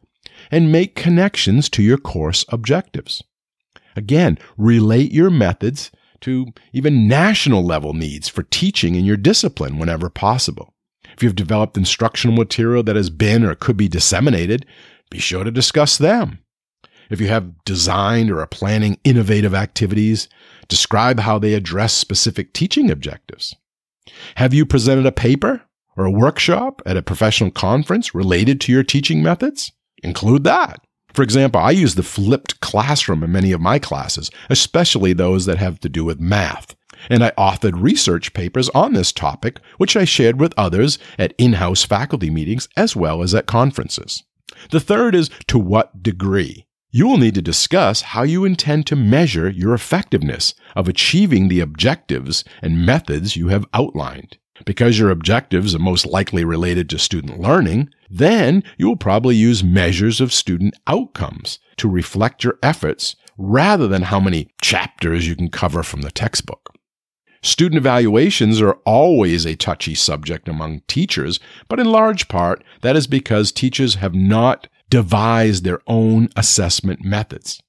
And 0.51 0.71
make 0.71 0.95
connections 0.95 1.69
to 1.69 1.83
your 1.83 1.97
course 1.97 2.43
objectives. 2.49 3.23
Again, 3.95 4.37
relate 4.57 5.11
your 5.11 5.29
methods 5.29 5.91
to 6.21 6.47
even 6.73 7.07
national 7.07 7.63
level 7.63 7.93
needs 7.93 8.27
for 8.27 8.43
teaching 8.43 8.95
in 8.95 9.05
your 9.05 9.17
discipline 9.17 9.77
whenever 9.77 10.09
possible. 10.09 10.73
If 11.15 11.23
you've 11.23 11.35
developed 11.35 11.77
instructional 11.77 12.35
material 12.35 12.83
that 12.83 12.95
has 12.95 13.09
been 13.09 13.43
or 13.43 13.55
could 13.55 13.77
be 13.77 13.87
disseminated, 13.87 14.65
be 15.09 15.19
sure 15.19 15.43
to 15.43 15.51
discuss 15.51 15.97
them. 15.97 16.39
If 17.09 17.19
you 17.19 17.27
have 17.27 17.63
designed 17.65 18.29
or 18.29 18.39
are 18.41 18.47
planning 18.47 18.99
innovative 19.03 19.55
activities, 19.55 20.29
describe 20.67 21.19
how 21.19 21.39
they 21.39 21.55
address 21.55 21.93
specific 21.93 22.53
teaching 22.53 22.91
objectives. 22.91 23.55
Have 24.35 24.53
you 24.53 24.65
presented 24.65 25.05
a 25.05 25.11
paper 25.11 25.63
or 25.97 26.05
a 26.05 26.11
workshop 26.11 26.81
at 26.85 26.97
a 26.97 27.01
professional 27.01 27.51
conference 27.51 28.13
related 28.13 28.61
to 28.61 28.71
your 28.71 28.83
teaching 28.83 29.23
methods? 29.23 29.71
Include 30.03 30.43
that. 30.45 30.81
For 31.13 31.23
example, 31.23 31.59
I 31.59 31.71
use 31.71 31.95
the 31.95 32.03
flipped 32.03 32.59
classroom 32.59 33.23
in 33.23 33.31
many 33.31 33.51
of 33.51 33.61
my 33.61 33.79
classes, 33.79 34.29
especially 34.49 35.13
those 35.13 35.45
that 35.45 35.57
have 35.57 35.79
to 35.81 35.89
do 35.89 36.05
with 36.05 36.19
math 36.19 36.75
and 37.09 37.23
I 37.23 37.31
authored 37.31 37.81
research 37.81 38.33
papers 38.33 38.69
on 38.69 38.93
this 38.93 39.11
topic, 39.11 39.59
which 39.77 39.95
I 39.95 40.05
shared 40.05 40.39
with 40.39 40.53
others 40.57 40.97
at 41.17 41.33
in 41.37 41.53
house 41.53 41.85
faculty 41.85 42.29
meetings 42.29 42.67
as 42.75 42.95
well 42.95 43.21
as 43.21 43.33
at 43.33 43.45
conferences. 43.45 44.23
The 44.71 44.79
third 44.79 45.15
is 45.15 45.29
to 45.47 45.59
what 45.59 46.03
degree? 46.03 46.65
You 46.91 47.07
will 47.07 47.17
need 47.17 47.35
to 47.35 47.41
discuss 47.41 48.01
how 48.01 48.23
you 48.23 48.45
intend 48.45 48.87
to 48.87 48.95
measure 48.95 49.47
your 49.47 49.75
effectiveness 49.75 50.55
of 50.75 50.87
achieving 50.87 51.47
the 51.47 51.59
objectives 51.59 52.43
and 52.61 52.85
methods 52.85 53.35
you 53.35 53.49
have 53.49 53.67
outlined. 53.73 54.37
Because 54.65 54.99
your 54.99 55.11
objectives 55.11 55.73
are 55.75 55.79
most 55.79 56.05
likely 56.05 56.43
related 56.43 56.89
to 56.89 56.99
student 56.99 57.39
learning, 57.39 57.89
then 58.09 58.63
you 58.77 58.87
will 58.87 58.97
probably 58.97 59.35
use 59.35 59.63
measures 59.63 60.19
of 60.19 60.33
student 60.33 60.75
outcomes 60.87 61.59
to 61.77 61.89
reflect 61.89 62.43
your 62.43 62.57
efforts 62.63 63.15
rather 63.37 63.87
than 63.87 64.03
how 64.03 64.19
many 64.19 64.49
chapters 64.61 65.27
you 65.27 65.35
can 65.35 65.49
cover 65.49 65.83
from 65.83 66.01
the 66.01 66.11
textbook. 66.11 66.73
Student 67.41 67.77
evaluations 67.77 68.59
are 68.59 68.79
always 68.85 69.45
a 69.45 69.55
touchy 69.55 69.95
subject 69.95 70.49
among 70.49 70.81
teachers, 70.87 71.39
but 71.69 71.79
in 71.79 71.89
large 71.89 72.27
part, 72.27 72.63
that 72.81 72.97
is 72.97 73.07
because 73.07 73.51
teachers 73.51 73.95
have 73.95 74.13
not 74.13 74.67
devised 74.89 75.63
their 75.63 75.79
own 75.87 76.27
assessment 76.35 77.05
methods. 77.05 77.61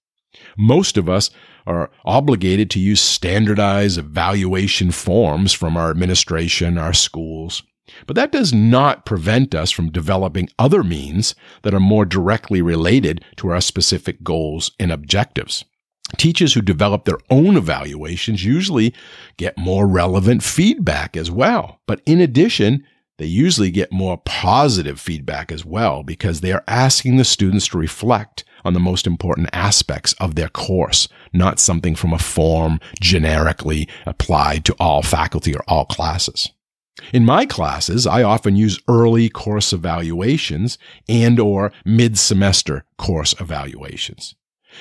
Most 0.56 0.96
of 0.96 1.08
us 1.08 1.30
are 1.66 1.90
obligated 2.04 2.70
to 2.70 2.80
use 2.80 3.00
standardized 3.00 3.98
evaluation 3.98 4.90
forms 4.90 5.52
from 5.52 5.76
our 5.76 5.90
administration, 5.90 6.78
our 6.78 6.94
schools. 6.94 7.62
But 8.06 8.16
that 8.16 8.32
does 8.32 8.52
not 8.52 9.04
prevent 9.04 9.54
us 9.54 9.70
from 9.70 9.90
developing 9.90 10.48
other 10.58 10.82
means 10.82 11.34
that 11.62 11.74
are 11.74 11.80
more 11.80 12.04
directly 12.04 12.62
related 12.62 13.24
to 13.36 13.50
our 13.50 13.60
specific 13.60 14.22
goals 14.22 14.72
and 14.78 14.90
objectives. 14.92 15.64
Teachers 16.16 16.54
who 16.54 16.62
develop 16.62 17.04
their 17.04 17.18
own 17.30 17.56
evaluations 17.56 18.44
usually 18.44 18.94
get 19.36 19.56
more 19.56 19.86
relevant 19.86 20.42
feedback 20.42 21.16
as 21.16 21.30
well. 21.30 21.80
But 21.86 22.00
in 22.04 22.20
addition, 22.20 22.84
they 23.18 23.26
usually 23.26 23.70
get 23.70 23.92
more 23.92 24.16
positive 24.24 24.98
feedback 24.98 25.52
as 25.52 25.64
well 25.64 26.02
because 26.02 26.40
they 26.40 26.52
are 26.52 26.64
asking 26.66 27.16
the 27.16 27.24
students 27.24 27.68
to 27.68 27.78
reflect 27.78 28.44
on 28.64 28.72
the 28.72 28.80
most 28.80 29.06
important 29.06 29.50
aspects 29.52 30.14
of 30.14 30.34
their 30.34 30.48
course, 30.48 31.06
not 31.32 31.58
something 31.58 31.94
from 31.94 32.12
a 32.12 32.18
form 32.18 32.80
generically 33.00 33.88
applied 34.06 34.64
to 34.64 34.76
all 34.80 35.02
faculty 35.02 35.54
or 35.54 35.62
all 35.68 35.84
classes. 35.84 36.50
In 37.12 37.24
my 37.24 37.46
classes, 37.46 38.06
I 38.06 38.22
often 38.22 38.56
use 38.56 38.80
early 38.88 39.28
course 39.28 39.72
evaluations 39.72 40.78
and 41.08 41.38
or 41.38 41.72
mid-semester 41.84 42.84
course 42.98 43.34
evaluations. 43.40 44.34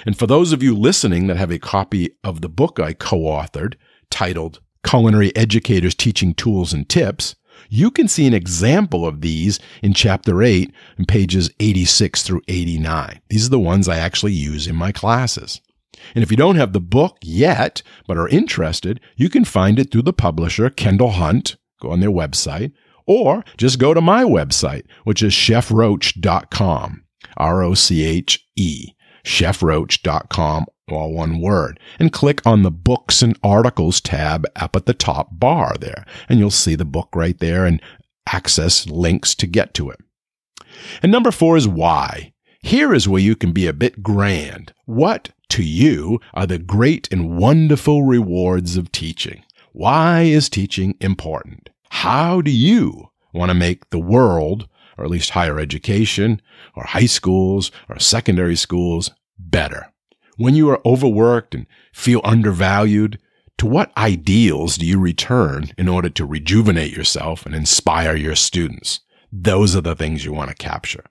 And 0.06 0.18
for 0.18 0.28
those 0.28 0.54
of 0.54 0.62
you 0.62 0.76
listening 0.76 1.28
that 1.28 1.38
have 1.38 1.52
a 1.52 1.60
copy 1.60 2.12
of 2.24 2.42
the 2.42 2.50
book 2.50 2.80
I 2.80 2.94
co-authored 2.94 3.76
titled 4.10 4.60
Culinary 4.86 5.36
Educators 5.36 5.96
Teaching 5.96 6.34
Tools 6.34 6.74
and 6.74 6.88
Tips, 6.88 7.36
you 7.70 7.92
can 7.92 8.08
see 8.08 8.26
an 8.26 8.34
example 8.34 9.06
of 9.06 9.22
these 9.22 9.60
in 9.82 9.94
chapter 9.94 10.42
8 10.42 10.74
in 10.98 11.06
pages 11.06 11.50
86 11.60 12.24
through 12.24 12.42
89. 12.48 13.20
These 13.30 13.48
are 13.48 13.50
the 13.50 13.60
ones 13.60 13.88
I 13.88 13.98
actually 13.98 14.34
use 14.34 14.68
in 14.68 14.76
my 14.76 14.92
classes. 14.92 15.62
And 16.16 16.24
if 16.24 16.32
you 16.32 16.38
don't 16.38 16.56
have 16.56 16.74
the 16.74 16.80
book 16.80 17.18
yet, 17.22 17.82
but 18.08 18.18
are 18.18 18.30
interested, 18.30 19.02
you 19.16 19.30
can 19.30 19.44
find 19.44 19.78
it 19.78 19.92
through 19.92 20.04
the 20.04 20.14
publisher, 20.14 20.70
Kendall 20.70 21.12
Hunt. 21.12 21.58
Go 21.80 21.92
on 21.92 22.00
their 22.00 22.12
website, 22.12 22.72
or 23.06 23.44
just 23.58 23.80
go 23.80 23.94
to 23.94 24.02
my 24.02 24.24
website, 24.24 24.86
which 25.04 25.24
is 25.24 25.34
chefroche.com. 25.34 27.04
R 27.38 27.64
O 27.64 27.74
C 27.74 28.06
H 28.06 28.46
E 28.56 28.94
chefroche.com, 29.24 30.66
all 30.90 31.14
one 31.14 31.40
word, 31.40 31.80
and 32.00 32.12
click 32.12 32.46
on 32.46 32.64
the 32.64 32.72
books 32.72 33.22
and 33.22 33.38
articles 33.44 34.02
tab 34.02 34.46
up 34.56 34.76
at 34.76 34.86
the 34.86 34.94
top 34.94 35.28
bar 35.32 35.76
there, 35.80 36.06
and 36.28 36.40
you'll 36.40 36.52
see 36.52 36.76
the 36.76 36.86
book 36.86 37.10
right 37.14 37.40
there 37.40 37.66
and 37.66 37.82
access 38.28 38.88
links 38.88 39.36
to 39.36 39.48
get 39.48 39.74
to 39.74 39.90
it. 39.90 40.00
And 41.02 41.12
number 41.12 41.32
four 41.32 41.58
is 41.58 41.68
why. 41.68 42.34
Here 42.62 42.94
is 42.94 43.08
where 43.08 43.22
you 43.22 43.36
can 43.36 43.54
be 43.54 43.68
a 43.68 43.74
bit 43.74 44.04
grand. 44.04 44.74
What, 44.86 45.30
to 45.50 45.64
you, 45.64 46.20
are 46.34 46.46
the 46.46 46.60
great 46.60 47.08
and 47.12 47.38
wonderful 47.38 48.04
rewards 48.04 48.76
of 48.76 48.92
teaching? 48.92 49.44
Why 49.80 50.24
is 50.24 50.50
teaching 50.50 50.96
important? 51.00 51.70
How 51.90 52.42
do 52.42 52.52
you 52.52 53.12
want 53.32 53.50
to 53.50 53.54
make 53.54 53.90
the 53.92 53.98
world 53.98 54.68
or 54.98 55.06
at 55.06 55.10
least 55.10 55.30
higher 55.30 55.58
education, 55.58 56.42
or 56.76 56.84
high 56.84 57.06
schools, 57.06 57.72
or 57.88 57.98
secondary 57.98 58.58
schools, 58.58 59.12
better. 59.38 59.94
When 60.36 60.56
you 60.56 60.70
are 60.70 60.82
overworked 60.86 61.56
and 61.56 61.66
feel 61.94 62.20
undervalued, 62.26 63.20
to 63.60 63.66
what 63.66 63.98
ideals 63.98 64.76
do 64.76 64.86
you 64.86 65.00
return 65.00 65.72
in 65.78 65.88
order 65.88 66.10
to 66.10 66.26
rejuvenate 66.26 66.92
yourself 66.92 67.46
and 67.46 67.56
inspire 67.56 68.18
your 68.18 68.36
students? 68.36 69.00
Those 69.32 69.78
are 69.78 69.82
the 69.82 69.96
things 69.96 70.26
you 70.26 70.34
want 70.34 70.50
to 70.50 70.56
capture. 70.58 71.06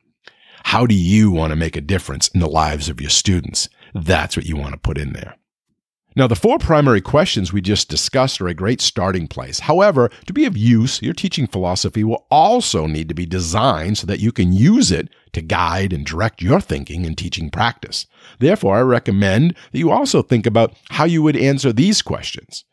How 0.64 0.85
do 0.85 0.94
you 0.94 1.31
want 1.31 1.52
to 1.52 1.57
make 1.57 1.76
a 1.76 1.81
difference 1.81 2.28
in 2.28 2.40
the 2.40 2.46
lives 2.46 2.90
of 2.90 3.00
your 3.00 3.09
students? 3.09 3.70
That's 3.94 4.37
what 4.37 4.44
you 4.44 4.57
want 4.57 4.72
to 4.72 4.78
put 4.78 4.98
in 4.98 5.14
there. 5.14 5.37
Now, 6.18 6.26
the 6.26 6.35
four 6.35 6.59
primary 6.59 7.00
questions 7.00 7.52
we 7.52 7.61
just 7.61 7.88
discussed 7.88 8.40
are 8.40 8.48
a 8.48 8.52
great 8.52 8.81
starting 8.81 9.28
place. 9.28 9.61
However, 9.61 10.11
to 10.26 10.33
be 10.33 10.46
of 10.46 10.57
use, 10.57 11.00
your 11.00 11.14
teaching 11.14 11.46
philosophy 11.46 12.02
will 12.02 12.26
also 12.28 12.88
need 12.88 13.09
to 13.09 13.14
be 13.14 13.24
designed 13.24 13.98
so 13.98 14.07
that 14.09 14.18
you 14.18 14.33
can 14.33 14.52
use 14.52 14.90
it 14.90 15.11
to 15.35 15.40
guide 15.40 15.92
and 15.92 16.04
direct 16.04 16.42
your 16.42 16.61
thinking 16.61 17.07
and 17.07 17.16
teaching 17.16 17.50
practice. 17.50 18.07
Therefore, 18.40 18.78
I 18.78 18.81
recommend 18.81 19.54
that 19.70 19.78
you 19.78 19.92
also 19.92 20.20
think 20.20 20.44
about 20.44 20.74
how 20.90 21.04
you 21.04 21.22
would 21.22 21.37
answer 21.37 21.72
these 21.72 22.02
questions. 22.02 22.64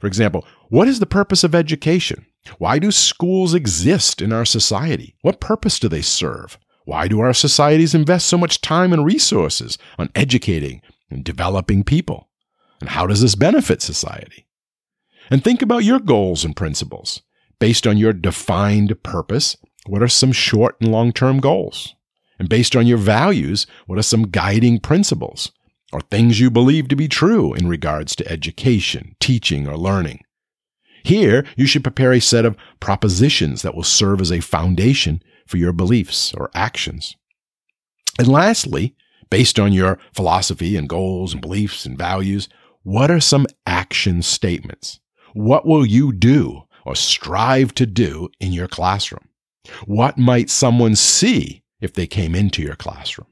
For 0.00 0.06
example, 0.06 0.46
what 0.70 0.88
is 0.88 0.98
the 0.98 1.04
purpose 1.04 1.44
of 1.44 1.54
education? 1.54 2.24
Why 2.56 2.78
do 2.78 2.90
schools 2.90 3.52
exist 3.52 4.22
in 4.22 4.32
our 4.32 4.46
society? 4.46 5.16
What 5.20 5.38
purpose 5.38 5.78
do 5.78 5.90
they 5.90 6.00
serve? 6.00 6.56
Why 6.86 7.08
do 7.08 7.20
our 7.20 7.34
societies 7.34 7.94
invest 7.94 8.26
so 8.26 8.38
much 8.38 8.62
time 8.62 8.94
and 8.94 9.04
resources 9.04 9.76
on 9.98 10.08
educating 10.14 10.80
and 11.10 11.22
developing 11.22 11.84
people? 11.84 12.30
And 12.80 12.90
how 12.90 13.06
does 13.06 13.20
this 13.22 13.34
benefit 13.34 13.82
society? 13.82 14.46
And 15.30 15.42
think 15.42 15.62
about 15.62 15.84
your 15.84 15.98
goals 15.98 16.44
and 16.44 16.54
principles. 16.54 17.22
Based 17.58 17.86
on 17.86 17.96
your 17.96 18.12
defined 18.12 19.02
purpose, 19.02 19.56
what 19.86 20.02
are 20.02 20.08
some 20.08 20.32
short 20.32 20.76
and 20.80 20.92
long 20.92 21.12
term 21.12 21.40
goals? 21.40 21.94
And 22.38 22.48
based 22.48 22.76
on 22.76 22.86
your 22.86 22.98
values, 22.98 23.66
what 23.86 23.98
are 23.98 24.02
some 24.02 24.28
guiding 24.28 24.78
principles 24.78 25.52
or 25.92 26.00
things 26.00 26.38
you 26.38 26.50
believe 26.50 26.88
to 26.88 26.96
be 26.96 27.08
true 27.08 27.54
in 27.54 27.66
regards 27.66 28.14
to 28.16 28.30
education, 28.30 29.16
teaching, 29.20 29.66
or 29.66 29.76
learning? 29.76 30.22
Here, 31.02 31.46
you 31.56 31.66
should 31.66 31.84
prepare 31.84 32.12
a 32.12 32.20
set 32.20 32.44
of 32.44 32.56
propositions 32.80 33.62
that 33.62 33.74
will 33.74 33.84
serve 33.84 34.20
as 34.20 34.32
a 34.32 34.40
foundation 34.40 35.22
for 35.46 35.56
your 35.56 35.72
beliefs 35.72 36.34
or 36.34 36.50
actions. 36.52 37.16
And 38.18 38.28
lastly, 38.28 38.96
based 39.30 39.58
on 39.58 39.72
your 39.72 39.98
philosophy 40.12 40.76
and 40.76 40.88
goals 40.88 41.32
and 41.32 41.40
beliefs 41.40 41.86
and 41.86 41.96
values, 41.96 42.48
what 42.86 43.10
are 43.10 43.18
some 43.18 43.48
action 43.66 44.22
statements? 44.22 45.00
What 45.34 45.66
will 45.66 45.84
you 45.84 46.12
do 46.12 46.62
or 46.84 46.94
strive 46.94 47.74
to 47.74 47.84
do 47.84 48.28
in 48.38 48.52
your 48.52 48.68
classroom? 48.68 49.28
What 49.86 50.18
might 50.18 50.50
someone 50.50 50.94
see 50.94 51.64
if 51.80 51.94
they 51.94 52.06
came 52.06 52.36
into 52.36 52.62
your 52.62 52.76
classroom? 52.76 53.26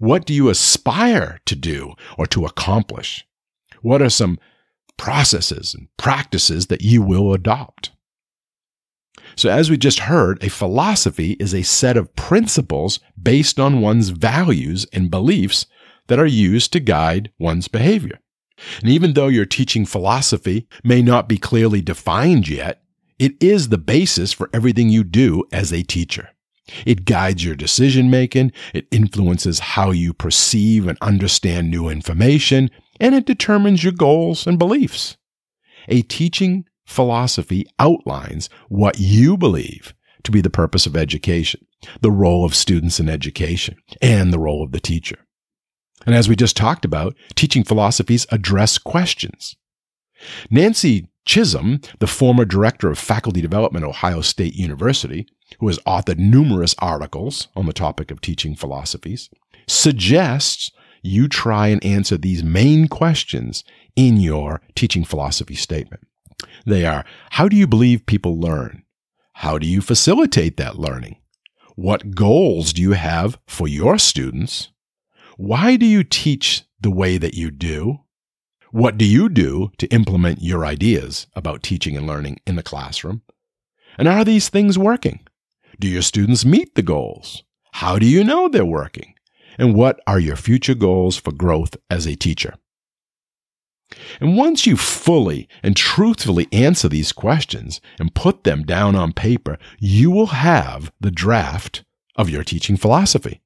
What 0.00 0.26
do 0.26 0.34
you 0.34 0.48
aspire 0.48 1.38
to 1.46 1.54
do 1.54 1.94
or 2.18 2.26
to 2.26 2.44
accomplish? 2.44 3.24
What 3.80 4.02
are 4.02 4.10
some 4.10 4.40
processes 4.96 5.72
and 5.72 5.86
practices 5.96 6.66
that 6.66 6.82
you 6.82 7.00
will 7.00 7.32
adopt? 7.32 7.92
So, 9.36 9.50
as 9.50 9.70
we 9.70 9.76
just 9.76 10.00
heard, 10.00 10.42
a 10.42 10.50
philosophy 10.50 11.36
is 11.38 11.54
a 11.54 11.62
set 11.62 11.96
of 11.96 12.16
principles 12.16 12.98
based 13.22 13.60
on 13.60 13.80
one's 13.80 14.08
values 14.08 14.84
and 14.92 15.12
beliefs 15.12 15.66
that 16.08 16.18
are 16.18 16.26
used 16.26 16.72
to 16.72 16.80
guide 16.80 17.30
one's 17.38 17.68
behavior. 17.68 18.18
And 18.80 18.90
even 18.90 19.14
though 19.14 19.28
your 19.28 19.46
teaching 19.46 19.86
philosophy 19.86 20.66
may 20.84 21.02
not 21.02 21.28
be 21.28 21.38
clearly 21.38 21.80
defined 21.80 22.48
yet, 22.48 22.82
it 23.18 23.32
is 23.40 23.68
the 23.68 23.78
basis 23.78 24.32
for 24.32 24.48
everything 24.52 24.88
you 24.88 25.04
do 25.04 25.44
as 25.52 25.72
a 25.72 25.82
teacher. 25.82 26.30
It 26.86 27.04
guides 27.04 27.44
your 27.44 27.56
decision 27.56 28.10
making, 28.10 28.52
it 28.72 28.86
influences 28.90 29.58
how 29.58 29.90
you 29.90 30.12
perceive 30.12 30.86
and 30.86 30.96
understand 31.00 31.70
new 31.70 31.88
information, 31.88 32.70
and 32.98 33.14
it 33.14 33.26
determines 33.26 33.82
your 33.82 33.92
goals 33.92 34.46
and 34.46 34.58
beliefs. 34.58 35.16
A 35.88 36.02
teaching 36.02 36.64
philosophy 36.86 37.66
outlines 37.78 38.48
what 38.68 38.98
you 38.98 39.36
believe 39.36 39.94
to 40.22 40.30
be 40.30 40.40
the 40.40 40.50
purpose 40.50 40.86
of 40.86 40.96
education, 40.96 41.66
the 42.00 42.10
role 42.10 42.44
of 42.44 42.54
students 42.54 43.00
in 43.00 43.08
education, 43.08 43.76
and 44.02 44.32
the 44.32 44.38
role 44.38 44.62
of 44.62 44.72
the 44.72 44.80
teacher. 44.80 45.18
And 46.06 46.14
as 46.14 46.28
we 46.28 46.36
just 46.36 46.56
talked 46.56 46.84
about, 46.84 47.14
teaching 47.34 47.64
philosophies 47.64 48.26
address 48.30 48.78
questions. 48.78 49.56
Nancy 50.50 51.08
Chism, 51.26 51.86
the 51.98 52.06
former 52.06 52.44
director 52.44 52.90
of 52.90 52.98
faculty 52.98 53.40
development 53.40 53.84
at 53.84 53.88
Ohio 53.88 54.20
State 54.20 54.54
University, 54.54 55.26
who 55.58 55.68
has 55.68 55.78
authored 55.80 56.18
numerous 56.18 56.74
articles 56.78 57.48
on 57.54 57.66
the 57.66 57.72
topic 57.72 58.10
of 58.10 58.20
teaching 58.20 58.56
philosophies, 58.56 59.30
suggests 59.68 60.70
you 61.02 61.28
try 61.28 61.68
and 61.68 61.84
answer 61.84 62.16
these 62.16 62.42
main 62.42 62.88
questions 62.88 63.64
in 63.96 64.18
your 64.18 64.60
teaching 64.74 65.04
philosophy 65.04 65.54
statement. 65.54 66.02
They 66.66 66.84
are 66.84 67.04
How 67.30 67.48
do 67.48 67.56
you 67.56 67.66
believe 67.66 68.06
people 68.06 68.38
learn? 68.38 68.84
How 69.34 69.58
do 69.58 69.66
you 69.66 69.80
facilitate 69.80 70.56
that 70.56 70.78
learning? 70.78 71.16
What 71.76 72.14
goals 72.14 72.72
do 72.72 72.82
you 72.82 72.92
have 72.92 73.38
for 73.46 73.68
your 73.68 73.98
students? 73.98 74.70
Why 75.40 75.76
do 75.76 75.86
you 75.86 76.04
teach 76.04 76.64
the 76.82 76.90
way 76.90 77.16
that 77.16 77.32
you 77.32 77.50
do? 77.50 78.00
What 78.72 78.98
do 78.98 79.06
you 79.06 79.30
do 79.30 79.72
to 79.78 79.86
implement 79.86 80.42
your 80.42 80.66
ideas 80.66 81.28
about 81.34 81.62
teaching 81.62 81.96
and 81.96 82.06
learning 82.06 82.40
in 82.46 82.56
the 82.56 82.62
classroom? 82.62 83.22
And 83.96 84.06
are 84.06 84.22
these 84.22 84.50
things 84.50 84.76
working? 84.76 85.20
Do 85.78 85.88
your 85.88 86.02
students 86.02 86.44
meet 86.44 86.74
the 86.74 86.82
goals? 86.82 87.42
How 87.72 87.98
do 87.98 88.04
you 88.04 88.22
know 88.22 88.48
they're 88.48 88.66
working? 88.66 89.14
And 89.56 89.74
what 89.74 90.02
are 90.06 90.20
your 90.20 90.36
future 90.36 90.74
goals 90.74 91.16
for 91.16 91.32
growth 91.32 91.74
as 91.88 92.06
a 92.06 92.16
teacher? 92.16 92.56
And 94.20 94.36
once 94.36 94.66
you 94.66 94.76
fully 94.76 95.48
and 95.62 95.74
truthfully 95.74 96.48
answer 96.52 96.86
these 96.86 97.12
questions 97.12 97.80
and 97.98 98.14
put 98.14 98.44
them 98.44 98.62
down 98.62 98.94
on 98.94 99.14
paper, 99.14 99.56
you 99.78 100.10
will 100.10 100.26
have 100.26 100.92
the 101.00 101.10
draft 101.10 101.82
of 102.14 102.28
your 102.28 102.44
teaching 102.44 102.76
philosophy. 102.76 103.40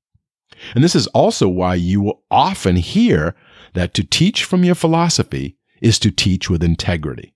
And 0.75 0.83
this 0.83 0.95
is 0.95 1.07
also 1.09 1.49
why 1.49 1.75
you 1.75 2.01
will 2.01 2.23
often 2.31 2.77
hear 2.77 3.35
that 3.75 3.95
to 3.95 4.05
teach 4.05 4.45
from 4.45 4.65
your 4.65 4.75
philosophy 4.75 5.57
is 5.81 5.99
to 6.01 6.11
teach 6.11 6.49
with 6.49 6.63
integrity. 6.63 7.35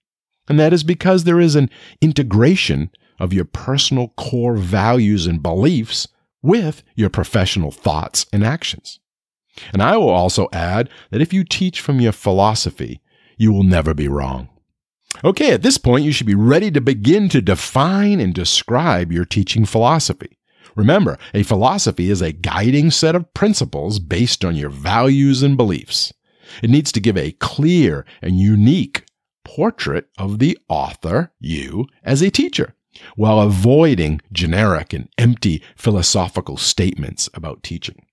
And 0.49 0.59
that 0.59 0.73
is 0.73 0.83
because 0.83 1.25
there 1.25 1.41
is 1.41 1.55
an 1.55 1.71
integration 2.01 2.91
of 3.21 3.33
your 3.33 3.45
personal 3.45 4.09
core 4.17 4.57
values 4.57 5.27
and 5.27 5.43
beliefs 5.43 6.09
with 6.43 6.83
your 6.95 7.11
professional 7.11 7.71
thoughts 7.71 8.27
and 8.33 8.45
actions. 8.45 9.01
And 9.73 9.83
I 9.83 9.97
will 9.97 10.09
also 10.09 10.49
add 10.53 10.89
that 11.11 11.21
if 11.21 11.33
you 11.33 11.45
teach 11.45 11.81
from 11.81 12.01
your 12.01 12.13
philosophy, 12.13 13.01
you 13.37 13.53
will 13.53 13.65
never 13.65 13.93
be 13.93 14.09
wrong. 14.09 14.49
Okay, 15.25 15.53
at 15.53 15.63
this 15.63 15.79
point, 15.79 16.05
you 16.05 16.13
should 16.13 16.27
be 16.27 16.35
ready 16.35 16.71
to 16.71 16.81
begin 16.81 17.29
to 17.31 17.41
define 17.41 18.21
and 18.21 18.33
describe 18.33 19.11
your 19.11 19.25
teaching 19.25 19.65
philosophy. 19.65 20.38
Remember, 20.79 21.19
a 21.35 21.43
philosophy 21.43 22.09
is 22.09 22.23
a 22.23 22.31
guiding 22.31 22.93
set 22.93 23.17
of 23.17 23.35
principles 23.35 23.99
based 23.99 24.45
on 24.45 24.55
your 24.55 24.71
values 24.71 25.43
and 25.43 25.57
beliefs. 25.57 26.13
It 26.63 26.71
needs 26.71 26.93
to 26.93 27.01
give 27.01 27.17
a 27.17 27.33
clear 27.33 28.07
and 28.23 28.39
unique 28.39 29.05
portrait 29.45 30.09
of 30.19 30.39
the 30.39 30.57
author, 30.69 31.33
you, 31.41 31.87
as 32.05 32.23
a 32.23 32.31
teacher, 32.31 32.77
while 33.17 33.41
avoiding 33.41 34.21
generic 34.31 34.93
and 34.93 35.09
empty 35.19 35.65
philosophical 35.75 36.57
statements 36.57 37.29
about 37.35 37.65
teaching. 37.65 38.07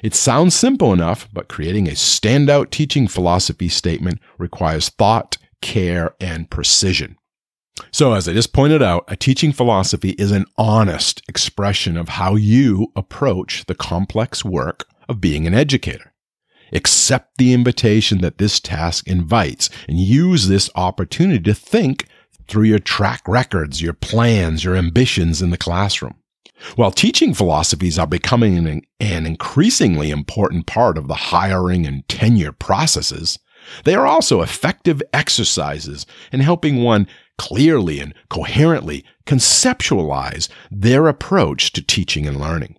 It 0.00 0.14
sounds 0.14 0.54
simple 0.54 0.92
enough, 0.92 1.28
but 1.32 1.48
creating 1.48 1.88
a 1.88 1.92
standout 1.92 2.70
teaching 2.70 3.08
philosophy 3.08 3.68
statement 3.68 4.20
requires 4.38 4.90
thought, 4.90 5.38
care, 5.60 6.14
and 6.20 6.48
precision. 6.48 7.16
So, 7.90 8.12
as 8.12 8.28
I 8.28 8.32
just 8.32 8.52
pointed 8.52 8.82
out, 8.82 9.04
a 9.08 9.16
teaching 9.16 9.52
philosophy 9.52 10.10
is 10.10 10.30
an 10.30 10.46
honest 10.56 11.22
expression 11.28 11.96
of 11.96 12.10
how 12.10 12.34
you 12.34 12.92
approach 12.96 13.64
the 13.66 13.74
complex 13.74 14.44
work 14.44 14.86
of 15.08 15.20
being 15.20 15.46
an 15.46 15.54
educator. 15.54 16.12
Accept 16.72 17.36
the 17.36 17.52
invitation 17.52 18.20
that 18.22 18.38
this 18.38 18.60
task 18.60 19.06
invites 19.06 19.68
and 19.88 19.98
use 19.98 20.48
this 20.48 20.70
opportunity 20.74 21.40
to 21.40 21.54
think 21.54 22.06
through 22.48 22.64
your 22.64 22.78
track 22.78 23.22
records, 23.26 23.82
your 23.82 23.92
plans, 23.92 24.64
your 24.64 24.76
ambitions 24.76 25.42
in 25.42 25.50
the 25.50 25.58
classroom. 25.58 26.14
While 26.76 26.92
teaching 26.92 27.34
philosophies 27.34 27.98
are 27.98 28.06
becoming 28.06 28.84
an, 29.00 29.26
increasingly 29.26 30.10
important 30.10 30.66
part 30.66 30.96
of 30.96 31.08
the 31.08 31.14
hiring 31.14 31.86
and 31.86 32.06
tenure 32.08 32.52
processes, 32.52 33.38
they 33.84 33.94
are 33.94 34.06
also 34.06 34.42
effective 34.42 35.02
exercises 35.12 36.06
in 36.32 36.40
helping 36.40 36.82
one 36.82 37.06
clearly 37.38 38.00
and 38.00 38.14
coherently 38.28 39.04
conceptualize 39.26 40.48
their 40.70 41.08
approach 41.08 41.72
to 41.72 41.82
teaching 41.82 42.26
and 42.26 42.40
learning. 42.40 42.76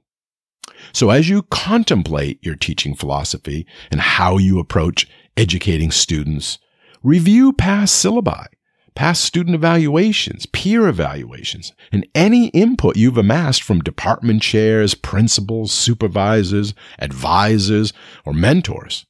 So 0.92 1.10
as 1.10 1.30
you 1.30 1.44
contemplate 1.44 2.44
your 2.44 2.56
teaching 2.56 2.96
philosophy 2.96 3.66
and 3.92 4.00
how 4.00 4.38
you 4.38 4.60
approach 4.60 5.08
educating 5.36 5.92
students, 5.92 6.60
review 7.02 7.54
past 7.54 8.04
syllabi 8.04 8.48
past 8.96 9.24
student 9.24 9.56
evaluations, 9.56 10.46
peer 10.48 10.88
evaluations, 10.88 11.74
and 11.92 12.08
any 12.14 12.48
input 12.50 12.96
you've 12.96 13.18
amassed 13.18 13.64
from 13.64 13.82
department 13.82 14.42
chairs, 14.42 14.94
principals, 14.94 15.72
supervisors, 15.72 16.74
advisors, 17.00 17.94
or 18.26 18.34
mentors. 18.34 19.06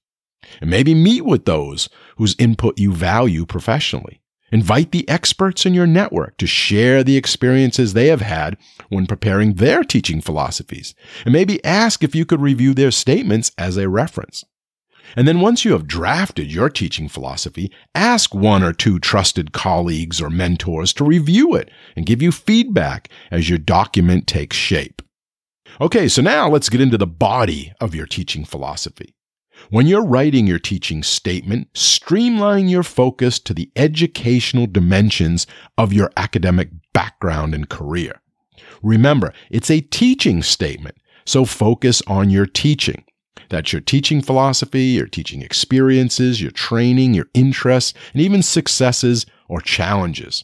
And 0.61 0.69
maybe 0.69 0.93
meet 0.93 1.25
with 1.25 1.45
those 1.45 1.89
whose 2.17 2.35
input 2.39 2.79
you 2.79 2.91
value 2.93 3.45
professionally. 3.45 4.21
Invite 4.51 4.91
the 4.91 5.09
experts 5.09 5.65
in 5.65 5.73
your 5.73 5.87
network 5.87 6.37
to 6.37 6.45
share 6.45 7.03
the 7.03 7.17
experiences 7.17 7.93
they 7.93 8.07
have 8.07 8.21
had 8.21 8.55
when 8.89 9.07
preparing 9.07 9.55
their 9.55 9.83
teaching 9.83 10.21
philosophies, 10.21 10.93
and 11.25 11.33
maybe 11.33 11.63
ask 11.65 12.03
if 12.03 12.13
you 12.13 12.23
could 12.23 12.39
review 12.39 12.75
their 12.75 12.91
statements 12.91 13.51
as 13.57 13.77
a 13.77 13.89
reference. 13.89 14.43
And 15.15 15.27
then 15.27 15.39
once 15.39 15.65
you 15.65 15.71
have 15.71 15.87
drafted 15.87 16.51
your 16.51 16.69
teaching 16.69 17.09
philosophy, 17.09 17.71
ask 17.95 18.35
one 18.35 18.63
or 18.63 18.73
two 18.73 18.99
trusted 18.99 19.53
colleagues 19.53 20.21
or 20.21 20.29
mentors 20.29 20.93
to 20.93 21.03
review 21.03 21.55
it 21.55 21.71
and 21.95 22.05
give 22.05 22.21
you 22.21 22.31
feedback 22.31 23.09
as 23.31 23.49
your 23.49 23.59
document 23.59 24.27
takes 24.27 24.55
shape. 24.55 25.01
Okay, 25.81 26.07
so 26.07 26.21
now 26.21 26.47
let's 26.47 26.69
get 26.69 26.81
into 26.81 26.97
the 26.97 27.07
body 27.07 27.73
of 27.81 27.95
your 27.95 28.05
teaching 28.05 28.45
philosophy. 28.45 29.15
When 29.69 29.87
you're 29.87 30.05
writing 30.05 30.47
your 30.47 30.59
teaching 30.59 31.03
statement, 31.03 31.69
streamline 31.73 32.67
your 32.67 32.83
focus 32.83 33.39
to 33.39 33.53
the 33.53 33.71
educational 33.75 34.67
dimensions 34.67 35.47
of 35.77 35.93
your 35.93 36.11
academic 36.17 36.69
background 36.93 37.55
and 37.55 37.69
career. 37.69 38.21
Remember, 38.81 39.33
it's 39.49 39.71
a 39.71 39.81
teaching 39.81 40.43
statement, 40.43 40.97
so 41.25 41.45
focus 41.45 42.01
on 42.07 42.29
your 42.29 42.45
teaching. 42.45 43.03
That's 43.49 43.71
your 43.71 43.81
teaching 43.81 44.21
philosophy, 44.21 44.83
your 44.83 45.07
teaching 45.07 45.41
experiences, 45.41 46.41
your 46.41 46.51
training, 46.51 47.13
your 47.13 47.27
interests, 47.33 47.93
and 48.13 48.21
even 48.21 48.41
successes 48.41 49.25
or 49.47 49.61
challenges. 49.61 50.43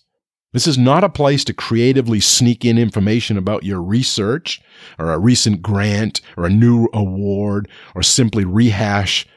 This 0.52 0.66
is 0.66 0.78
not 0.78 1.04
a 1.04 1.10
place 1.10 1.44
to 1.46 1.54
creatively 1.54 2.20
sneak 2.20 2.66
in 2.66 2.78
information 2.78 3.38
about 3.38 3.64
your 3.64 3.82
research 3.82 4.62
or 4.98 5.12
a 5.12 5.20
recent 5.20 5.62
grant 5.62 6.22
or 6.38 6.46
a 6.46 6.50
new 6.50 6.88
award 6.92 7.70
or 7.94 8.02
simply 8.02 8.46
rehash 8.46 9.28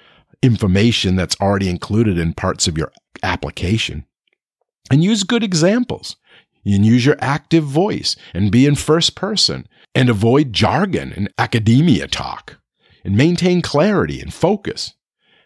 information 0.42 1.14
that's 1.14 1.38
already 1.40 1.68
included 1.68 2.18
in 2.18 2.32
parts 2.32 2.66
of 2.66 2.78
your 2.78 2.90
application. 3.22 4.06
And 4.90 5.04
use 5.04 5.22
good 5.22 5.44
examples. 5.44 6.16
And 6.64 6.86
use 6.86 7.04
your 7.04 7.16
active 7.18 7.64
voice 7.64 8.16
and 8.32 8.52
be 8.52 8.66
in 8.66 8.76
first 8.76 9.16
person 9.16 9.66
and 9.94 10.08
avoid 10.08 10.52
jargon 10.52 11.12
and 11.12 11.32
academia 11.36 12.06
talk 12.06 12.58
and 13.04 13.16
maintain 13.16 13.62
clarity 13.62 14.20
and 14.20 14.32
focus. 14.32 14.94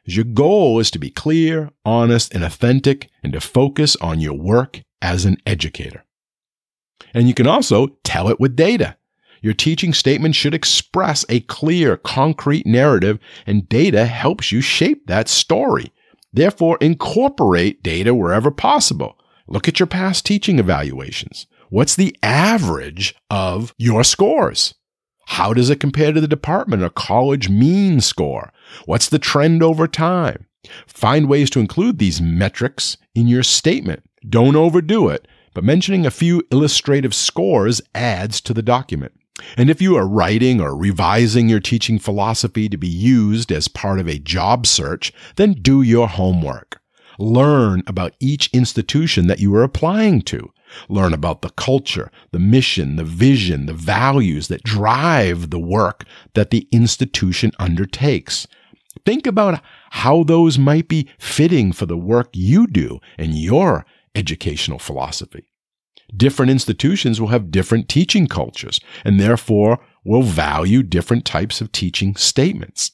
Your 0.08 0.24
goal 0.24 0.78
is 0.78 0.90
to 0.92 1.00
be 1.00 1.10
clear, 1.10 1.70
honest, 1.84 2.32
and 2.32 2.44
authentic 2.44 3.10
and 3.24 3.32
to 3.32 3.40
focus 3.40 3.96
on 3.96 4.20
your 4.20 4.34
work 4.34 4.82
as 5.02 5.24
an 5.24 5.36
educator. 5.44 6.04
And 7.12 7.26
you 7.26 7.34
can 7.34 7.48
also 7.48 7.88
tell 8.04 8.28
it 8.28 8.38
with 8.38 8.54
data. 8.54 8.96
Your 9.42 9.52
teaching 9.52 9.92
statement 9.92 10.36
should 10.36 10.54
express 10.54 11.24
a 11.28 11.40
clear, 11.40 11.96
concrete 11.96 12.66
narrative, 12.66 13.18
and 13.46 13.68
data 13.68 14.06
helps 14.06 14.52
you 14.52 14.60
shape 14.60 15.06
that 15.08 15.28
story. 15.28 15.92
Therefore, 16.32 16.78
incorporate 16.80 17.82
data 17.82 18.14
wherever 18.14 18.50
possible. 18.50 19.18
Look 19.48 19.66
at 19.66 19.80
your 19.80 19.86
past 19.86 20.24
teaching 20.24 20.58
evaluations. 20.58 21.46
What's 21.68 21.96
the 21.96 22.16
average 22.22 23.14
of 23.28 23.74
your 23.76 24.04
scores? 24.04 24.74
How 25.26 25.52
does 25.52 25.70
it 25.70 25.80
compare 25.80 26.12
to 26.12 26.20
the 26.20 26.28
department 26.28 26.82
or 26.82 26.88
college 26.88 27.48
mean 27.48 28.00
score? 28.00 28.52
What's 28.86 29.08
the 29.08 29.18
trend 29.18 29.62
over 29.62 29.86
time? 29.86 30.46
Find 30.86 31.28
ways 31.28 31.50
to 31.50 31.60
include 31.60 31.98
these 31.98 32.20
metrics 32.20 32.96
in 33.14 33.26
your 33.26 33.42
statement. 33.42 34.02
Don't 34.28 34.56
overdo 34.56 35.08
it, 35.08 35.28
but 35.52 35.64
mentioning 35.64 36.06
a 36.06 36.10
few 36.10 36.42
illustrative 36.50 37.14
scores 37.14 37.80
adds 37.94 38.40
to 38.42 38.54
the 38.54 38.62
document. 38.62 39.12
And 39.56 39.68
if 39.68 39.82
you 39.82 39.96
are 39.96 40.08
writing 40.08 40.60
or 40.60 40.76
revising 40.76 41.48
your 41.48 41.60
teaching 41.60 41.98
philosophy 41.98 42.68
to 42.68 42.76
be 42.76 42.88
used 42.88 43.52
as 43.52 43.68
part 43.68 43.98
of 43.98 44.08
a 44.08 44.18
job 44.18 44.66
search, 44.66 45.12
then 45.36 45.52
do 45.52 45.82
your 45.82 46.08
homework. 46.08 46.80
Learn 47.18 47.82
about 47.86 48.14
each 48.20 48.48
institution 48.52 49.26
that 49.26 49.40
you 49.40 49.54
are 49.54 49.62
applying 49.62 50.22
to. 50.22 50.50
Learn 50.88 51.12
about 51.14 51.42
the 51.42 51.50
culture, 51.50 52.10
the 52.32 52.38
mission, 52.38 52.96
the 52.96 53.04
vision, 53.04 53.66
the 53.66 53.72
values 53.74 54.48
that 54.48 54.62
drive 54.62 55.50
the 55.50 55.58
work 55.58 56.04
that 56.34 56.50
the 56.50 56.68
institution 56.72 57.52
undertakes. 57.58 58.46
Think 59.04 59.26
about 59.26 59.62
how 59.90 60.22
those 60.24 60.58
might 60.58 60.88
be 60.88 61.08
fitting 61.18 61.72
for 61.72 61.86
the 61.86 61.96
work 61.96 62.30
you 62.32 62.66
do 62.66 63.00
and 63.18 63.34
your 63.34 63.84
educational 64.14 64.78
philosophy. 64.78 65.46
Different 66.16 66.50
institutions 66.50 67.20
will 67.20 67.28
have 67.28 67.50
different 67.50 67.88
teaching 67.88 68.26
cultures 68.26 68.80
and 69.04 69.18
therefore 69.18 69.80
will 70.04 70.22
value 70.22 70.82
different 70.82 71.24
types 71.24 71.60
of 71.60 71.72
teaching 71.72 72.14
statements. 72.14 72.92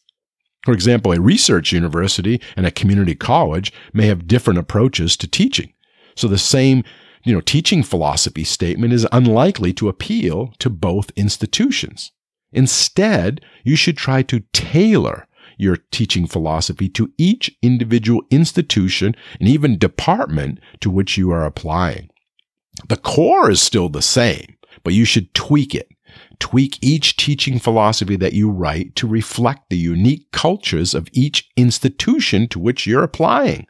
For 0.64 0.73
example, 0.73 1.12
a 1.12 1.21
research 1.21 1.73
university 1.73 2.40
and 2.57 2.66
a 2.66 2.71
community 2.71 3.14
college 3.14 3.73
may 3.92 4.07
have 4.07 4.29
different 4.29 4.59
approaches 4.59 5.16
to 5.18 5.29
teaching. 5.29 5.73
So 6.14 6.29
the 6.29 6.38
same 6.38 6.85
you 7.25 7.33
know, 7.33 7.41
teaching 7.41 7.83
philosophy 7.83 8.45
statement 8.45 8.93
is 8.93 9.07
unlikely 9.13 9.73
to 9.75 9.89
appeal 9.89 10.53
to 10.59 10.69
both 10.71 11.11
institutions. 11.17 12.13
Instead, 12.53 13.41
you 13.65 13.77
should 13.77 13.97
try 13.97 14.23
to 14.23 14.45
tailor 14.53 15.27
your 15.57 15.77
teaching 15.91 16.27
philosophy 16.27 16.89
to 16.89 17.13
each 17.19 17.51
individual 17.63 18.23
institution 18.31 19.15
and 19.39 19.49
even 19.49 19.79
department 19.79 20.59
to 20.81 20.91
which 20.91 21.17
you 21.17 21.31
are 21.31 21.45
applying. 21.45 22.09
The 22.89 22.97
core 22.97 23.51
is 23.51 23.61
still 23.61 23.89
the 23.89 24.03
same, 24.03 24.57
but 24.83 24.95
you 24.95 25.05
should 25.05 25.33
tweak 25.35 25.75
it. 25.75 25.89
Tweak 26.41 26.79
each 26.83 27.17
teaching 27.17 27.59
philosophy 27.59 28.17
that 28.17 28.33
you 28.33 28.51
write 28.51 28.97
to 28.97 29.07
reflect 29.07 29.71
the 29.71 29.77
unique 29.77 30.31
cultures 30.33 30.95
of 30.95 31.09
each 31.13 31.49
institution 31.57 32.49
to 32.49 32.59
which 32.59 32.87
you're 32.87 33.05
applying. 33.05 33.67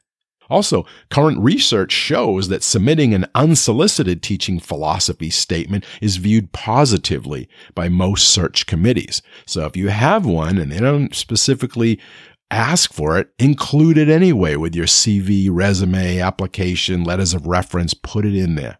Also, 0.52 0.84
current 1.08 1.38
research 1.38 1.92
shows 1.92 2.48
that 2.48 2.62
submitting 2.62 3.14
an 3.14 3.24
unsolicited 3.34 4.22
teaching 4.22 4.60
philosophy 4.60 5.30
statement 5.30 5.82
is 6.02 6.18
viewed 6.18 6.52
positively 6.52 7.48
by 7.74 7.88
most 7.88 8.28
search 8.28 8.66
committees. 8.66 9.22
So 9.46 9.64
if 9.64 9.78
you 9.78 9.88
have 9.88 10.26
one 10.26 10.58
and 10.58 10.70
they 10.70 10.78
don't 10.78 11.14
specifically 11.14 11.98
ask 12.50 12.92
for 12.92 13.18
it, 13.18 13.30
include 13.38 13.96
it 13.96 14.10
anyway 14.10 14.56
with 14.56 14.74
your 14.74 14.84
CV, 14.84 15.48
resume, 15.50 16.20
application, 16.20 17.02
letters 17.02 17.32
of 17.32 17.46
reference, 17.46 17.94
put 17.94 18.26
it 18.26 18.34
in 18.34 18.54
there. 18.54 18.78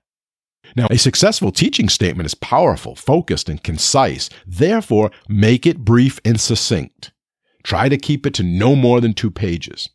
Now, 0.76 0.88
a 0.90 0.98
successful 0.98 1.52
teaching 1.52 1.88
statement 1.88 2.26
is 2.26 2.34
powerful, 2.34 2.94
focused, 2.94 3.48
and 3.48 3.62
concise. 3.62 4.28
Therefore, 4.46 5.10
make 5.26 5.66
it 5.66 5.86
brief 5.86 6.20
and 6.22 6.38
succinct. 6.38 7.12
Try 7.62 7.88
to 7.88 7.96
keep 7.96 8.26
it 8.26 8.34
to 8.34 8.42
no 8.42 8.76
more 8.76 9.00
than 9.00 9.14
two 9.14 9.30
pages. 9.30 9.88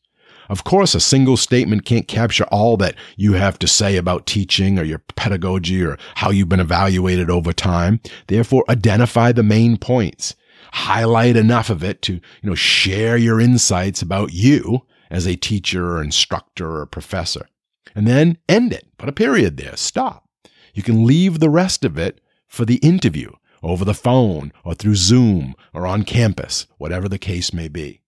Of 0.49 0.63
course, 0.63 0.95
a 0.95 0.99
single 0.99 1.37
statement 1.37 1.85
can't 1.85 2.07
capture 2.07 2.45
all 2.45 2.77
that 2.77 2.95
you 3.15 3.33
have 3.33 3.59
to 3.59 3.67
say 3.67 3.97
about 3.97 4.25
teaching 4.25 4.79
or 4.79 4.83
your 4.83 4.99
pedagogy 4.99 5.83
or 5.83 5.97
how 6.15 6.29
you've 6.29 6.49
been 6.49 6.59
evaluated 6.59 7.29
over 7.29 7.53
time. 7.53 7.99
Therefore, 8.27 8.63
identify 8.69 9.31
the 9.31 9.43
main 9.43 9.77
points. 9.77 10.35
Highlight 10.73 11.35
enough 11.35 11.69
of 11.69 11.83
it 11.83 12.01
to, 12.03 12.13
you 12.13 12.21
know, 12.43 12.55
share 12.55 13.17
your 13.17 13.39
insights 13.39 14.01
about 14.01 14.33
you 14.33 14.81
as 15.09 15.25
a 15.25 15.35
teacher 15.35 15.97
or 15.97 16.03
instructor 16.03 16.79
or 16.79 16.85
professor. 16.85 17.47
And 17.95 18.05
then 18.07 18.37
end 18.47 18.73
it. 18.73 18.87
Put 18.97 19.09
a 19.09 19.13
period 19.13 19.57
there. 19.57 19.75
Stop. 19.75 20.29
You 20.73 20.83
can 20.83 21.05
leave 21.05 21.39
the 21.39 21.49
rest 21.49 21.83
of 21.83 21.97
it 21.97 22.21
for 22.47 22.65
the 22.65 22.75
interview 22.75 23.31
over 23.63 23.83
the 23.83 23.93
phone 23.93 24.53
or 24.63 24.75
through 24.75 24.95
Zoom 24.95 25.55
or 25.73 25.87
on 25.87 26.03
campus, 26.03 26.67
whatever 26.77 27.09
the 27.09 27.17
case 27.17 27.53
may 27.53 27.67
be. 27.67 28.01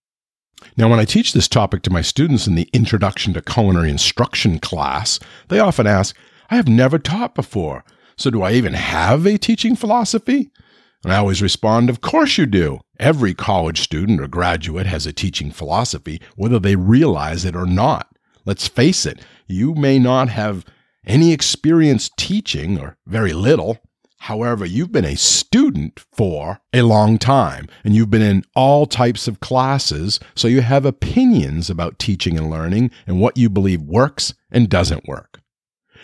Now, 0.78 0.90
when 0.90 1.00
I 1.00 1.06
teach 1.06 1.34
this 1.34 1.48
topic 1.48 1.82
to 1.84 1.92
my 1.92 2.02
students 2.02 2.48
in 2.48 2.56
the 2.56 2.70
Introduction 2.74 3.34
to 3.34 3.42
Culinary 3.42 3.90
Instruction 3.90 4.60
class, 4.60 5.20
they 5.48 5.60
often 5.60 5.88
ask, 5.88 6.16
I 6.50 6.56
have 6.56 6.68
never 6.68 7.00
taught 7.00 7.36
before, 7.36 7.84
so 8.18 8.30
do 8.30 8.42
I 8.42 8.54
even 8.54 8.74
have 8.74 9.26
a 9.26 9.38
teaching 9.38 9.76
philosophy? 9.76 10.52
And 11.04 11.14
I 11.14 11.18
always 11.18 11.42
respond, 11.42 11.90
Of 11.90 12.02
course 12.02 12.38
you 12.38 12.46
do. 12.46 12.80
Every 13.00 13.34
college 13.34 13.82
student 13.82 14.20
or 14.20 14.28
graduate 14.28 14.86
has 14.86 15.06
a 15.06 15.14
teaching 15.14 15.52
philosophy, 15.52 16.22
whether 16.36 16.60
they 16.60 16.76
realize 16.76 17.46
it 17.46 17.56
or 17.56 17.66
not. 17.66 18.08
Let's 18.46 18.68
face 18.68 19.06
it, 19.06 19.22
you 19.48 19.74
may 19.76 20.00
not 20.00 20.30
have 20.30 20.66
any 21.06 21.32
experience 21.32 22.10
teaching, 22.18 22.78
or 22.78 22.98
very 23.08 23.32
little, 23.32 23.78
However, 24.20 24.66
you've 24.66 24.92
been 24.92 25.06
a 25.06 25.16
student 25.16 26.00
for 26.12 26.60
a 26.74 26.84
long 26.84 27.18
time 27.18 27.68
and 27.84 27.96
you've 27.96 28.10
been 28.10 28.22
in 28.22 28.44
all 28.56 28.86
types 28.86 29.28
of 29.28 29.40
classes, 29.40 30.20
so 30.36 30.48
you 30.48 30.62
have 30.62 30.86
opinions 30.86 31.70
about 31.70 32.00
teaching 32.00 32.38
and 32.38 32.50
learning 32.50 32.92
and 33.08 33.20
what 33.20 33.38
you 33.38 33.50
believe 33.50 33.82
works 33.82 34.34
and 34.52 34.70
doesn't 34.70 35.08
work. 35.08 35.42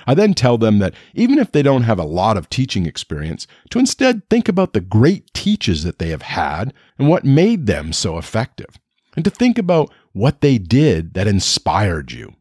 I 0.08 0.14
then 0.14 0.34
tell 0.34 0.58
them 0.58 0.80
that 0.80 0.94
even 1.14 1.38
if 1.38 1.52
they 1.52 1.62
don't 1.62 1.84
have 1.84 2.00
a 2.00 2.04
lot 2.04 2.38
of 2.38 2.50
teaching 2.50 2.86
experience, 2.86 3.48
to 3.72 3.80
instead 3.80 4.30
think 4.30 4.48
about 4.48 4.74
the 4.74 4.82
great 4.82 5.34
teachers 5.34 5.84
that 5.84 6.00
they 6.00 6.10
have 6.10 6.22
had 6.22 6.74
and 6.98 7.08
what 7.08 7.26
made 7.26 7.66
them 7.66 7.92
so 7.92 8.18
effective, 8.18 8.80
and 9.16 9.26
to 9.26 9.32
think 9.32 9.58
about 9.58 9.92
what 10.14 10.42
they 10.42 10.58
did 10.58 11.14
that 11.16 11.28
inspired 11.28 12.12
you. 12.12 12.34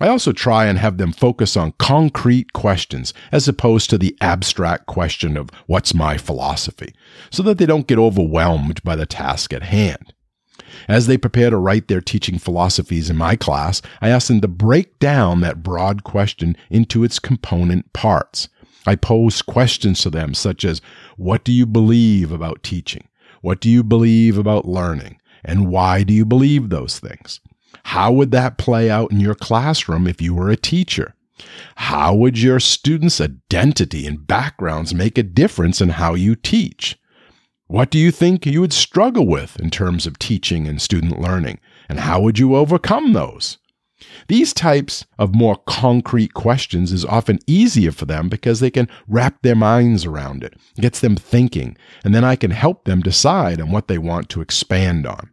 I 0.00 0.08
also 0.08 0.32
try 0.32 0.66
and 0.66 0.78
have 0.78 0.98
them 0.98 1.12
focus 1.12 1.56
on 1.56 1.72
concrete 1.78 2.52
questions 2.52 3.14
as 3.30 3.46
opposed 3.46 3.90
to 3.90 3.98
the 3.98 4.16
abstract 4.20 4.86
question 4.86 5.36
of 5.36 5.50
what's 5.66 5.94
my 5.94 6.18
philosophy, 6.18 6.92
so 7.30 7.42
that 7.44 7.58
they 7.58 7.66
don't 7.66 7.86
get 7.86 7.98
overwhelmed 7.98 8.82
by 8.82 8.96
the 8.96 9.06
task 9.06 9.52
at 9.52 9.62
hand. 9.62 10.12
As 10.88 11.06
they 11.06 11.16
prepare 11.16 11.50
to 11.50 11.56
write 11.56 11.86
their 11.86 12.00
teaching 12.00 12.38
philosophies 12.38 13.08
in 13.08 13.16
my 13.16 13.36
class, 13.36 13.80
I 14.00 14.08
ask 14.08 14.26
them 14.26 14.40
to 14.40 14.48
break 14.48 14.98
down 14.98 15.40
that 15.40 15.62
broad 15.62 16.02
question 16.02 16.56
into 16.68 17.04
its 17.04 17.20
component 17.20 17.92
parts. 17.92 18.48
I 18.86 18.96
pose 18.96 19.40
questions 19.40 20.00
to 20.00 20.10
them 20.10 20.34
such 20.34 20.64
as, 20.64 20.82
what 21.16 21.44
do 21.44 21.52
you 21.52 21.66
believe 21.66 22.32
about 22.32 22.62
teaching? 22.62 23.08
What 23.40 23.60
do 23.60 23.70
you 23.70 23.84
believe 23.84 24.36
about 24.36 24.66
learning? 24.66 25.20
And 25.44 25.68
why 25.68 26.02
do 26.02 26.12
you 26.12 26.24
believe 26.24 26.68
those 26.68 26.98
things? 26.98 27.40
How 27.84 28.12
would 28.12 28.30
that 28.32 28.58
play 28.58 28.90
out 28.90 29.12
in 29.12 29.20
your 29.20 29.34
classroom 29.34 30.06
if 30.06 30.20
you 30.20 30.34
were 30.34 30.50
a 30.50 30.56
teacher? 30.56 31.14
How 31.76 32.14
would 32.14 32.38
your 32.38 32.60
students' 32.60 33.20
identity 33.20 34.06
and 34.06 34.26
backgrounds 34.26 34.94
make 34.94 35.18
a 35.18 35.22
difference 35.22 35.80
in 35.80 35.90
how 35.90 36.14
you 36.14 36.34
teach? 36.34 36.98
What 37.66 37.90
do 37.90 37.98
you 37.98 38.10
think 38.10 38.46
you 38.46 38.60
would 38.60 38.72
struggle 38.72 39.26
with 39.26 39.58
in 39.58 39.70
terms 39.70 40.06
of 40.06 40.18
teaching 40.18 40.66
and 40.66 40.80
student 40.80 41.20
learning? 41.20 41.60
And 41.88 42.00
how 42.00 42.20
would 42.20 42.38
you 42.38 42.54
overcome 42.56 43.12
those? 43.12 43.58
These 44.28 44.52
types 44.52 45.04
of 45.18 45.34
more 45.34 45.56
concrete 45.66 46.34
questions 46.34 46.92
is 46.92 47.04
often 47.04 47.38
easier 47.46 47.92
for 47.92 48.06
them 48.06 48.28
because 48.28 48.60
they 48.60 48.70
can 48.70 48.88
wrap 49.08 49.42
their 49.42 49.54
minds 49.54 50.04
around 50.04 50.44
it, 50.44 50.54
gets 50.76 51.00
them 51.00 51.16
thinking, 51.16 51.76
and 52.04 52.14
then 52.14 52.24
I 52.24 52.36
can 52.36 52.50
help 52.50 52.84
them 52.84 53.00
decide 53.00 53.60
on 53.60 53.70
what 53.70 53.88
they 53.88 53.98
want 53.98 54.28
to 54.30 54.40
expand 54.40 55.06
on. 55.06 55.30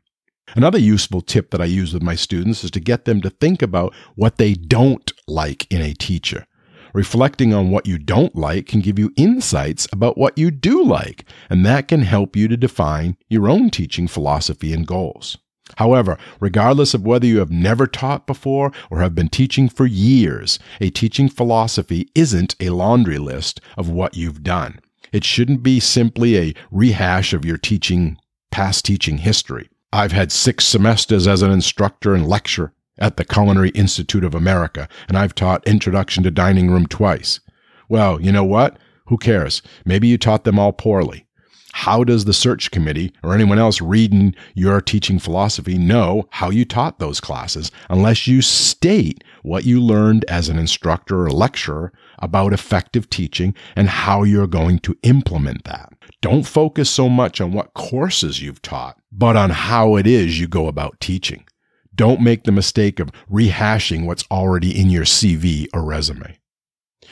Another 0.55 0.77
useful 0.77 1.21
tip 1.21 1.51
that 1.51 1.61
I 1.61 1.65
use 1.65 1.93
with 1.93 2.03
my 2.03 2.15
students 2.15 2.63
is 2.63 2.71
to 2.71 2.79
get 2.79 3.05
them 3.05 3.21
to 3.21 3.29
think 3.29 3.61
about 3.61 3.93
what 4.15 4.37
they 4.37 4.53
don't 4.53 5.11
like 5.27 5.71
in 5.71 5.81
a 5.81 5.93
teacher. 5.93 6.45
Reflecting 6.93 7.53
on 7.53 7.71
what 7.71 7.87
you 7.87 7.97
don't 7.97 8.35
like 8.35 8.67
can 8.67 8.81
give 8.81 8.99
you 8.99 9.13
insights 9.15 9.87
about 9.93 10.17
what 10.17 10.37
you 10.37 10.51
do 10.51 10.83
like, 10.83 11.23
and 11.49 11.65
that 11.65 11.87
can 11.87 12.01
help 12.01 12.35
you 12.35 12.49
to 12.49 12.57
define 12.57 13.15
your 13.29 13.47
own 13.47 13.69
teaching 13.69 14.07
philosophy 14.07 14.73
and 14.73 14.85
goals. 14.85 15.37
However, 15.77 16.17
regardless 16.41 16.93
of 16.93 17.05
whether 17.05 17.25
you 17.25 17.39
have 17.39 17.51
never 17.51 17.87
taught 17.87 18.27
before 18.27 18.73
or 18.89 18.99
have 18.99 19.15
been 19.15 19.29
teaching 19.29 19.69
for 19.69 19.85
years, 19.85 20.59
a 20.81 20.89
teaching 20.89 21.29
philosophy 21.29 22.09
isn't 22.13 22.55
a 22.59 22.71
laundry 22.71 23.17
list 23.17 23.61
of 23.77 23.89
what 23.89 24.17
you've 24.17 24.43
done. 24.43 24.81
It 25.13 25.23
shouldn't 25.23 25.63
be 25.63 25.79
simply 25.79 26.37
a 26.37 26.53
rehash 26.71 27.31
of 27.31 27.45
your 27.45 27.57
teaching, 27.57 28.17
past 28.49 28.83
teaching 28.83 29.19
history. 29.19 29.69
I've 29.93 30.13
had 30.13 30.31
six 30.31 30.65
semesters 30.65 31.27
as 31.27 31.41
an 31.41 31.51
instructor 31.51 32.13
and 32.13 32.25
lecturer 32.25 32.73
at 32.97 33.17
the 33.17 33.25
Culinary 33.25 33.71
Institute 33.71 34.23
of 34.23 34.33
America, 34.33 34.87
and 35.09 35.17
I've 35.17 35.35
taught 35.35 35.67
Introduction 35.67 36.23
to 36.23 36.31
Dining 36.31 36.71
Room 36.71 36.85
twice. 36.85 37.41
Well, 37.89 38.21
you 38.21 38.31
know 38.31 38.45
what? 38.45 38.77
Who 39.07 39.17
cares? 39.17 39.61
Maybe 39.83 40.07
you 40.07 40.17
taught 40.17 40.45
them 40.45 40.57
all 40.57 40.71
poorly. 40.71 41.25
How 41.73 42.05
does 42.05 42.23
the 42.23 42.33
search 42.33 42.71
committee 42.71 43.13
or 43.21 43.33
anyone 43.33 43.59
else 43.59 43.81
reading 43.81 44.33
your 44.53 44.79
teaching 44.79 45.19
philosophy 45.19 45.77
know 45.77 46.27
how 46.29 46.49
you 46.49 46.63
taught 46.63 46.99
those 46.99 47.19
classes 47.19 47.71
unless 47.89 48.27
you 48.27 48.41
state 48.41 49.23
what 49.43 49.65
you 49.65 49.81
learned 49.81 50.23
as 50.29 50.47
an 50.47 50.57
instructor 50.57 51.25
or 51.25 51.31
lecturer 51.31 51.91
about 52.21 52.53
effective 52.53 53.09
teaching 53.09 53.55
and 53.75 53.89
how 53.89 54.23
you're 54.23 54.47
going 54.47 54.79
to 54.79 54.97
implement 55.03 55.63
that? 55.65 55.93
Don't 56.21 56.43
focus 56.43 56.89
so 56.89 57.09
much 57.09 57.41
on 57.41 57.51
what 57.51 57.73
courses 57.73 58.41
you've 58.41 58.61
taught, 58.61 58.97
but 59.11 59.35
on 59.35 59.49
how 59.49 59.95
it 59.95 60.05
is 60.05 60.39
you 60.39 60.47
go 60.47 60.67
about 60.67 60.99
teaching. 60.99 61.45
Don't 61.93 62.21
make 62.21 62.43
the 62.43 62.51
mistake 62.51 62.99
of 62.99 63.11
rehashing 63.29 64.05
what's 64.05 64.23
already 64.31 64.79
in 64.79 64.89
your 64.89 65.03
CV 65.03 65.67
or 65.73 65.83
resume. 65.83 66.37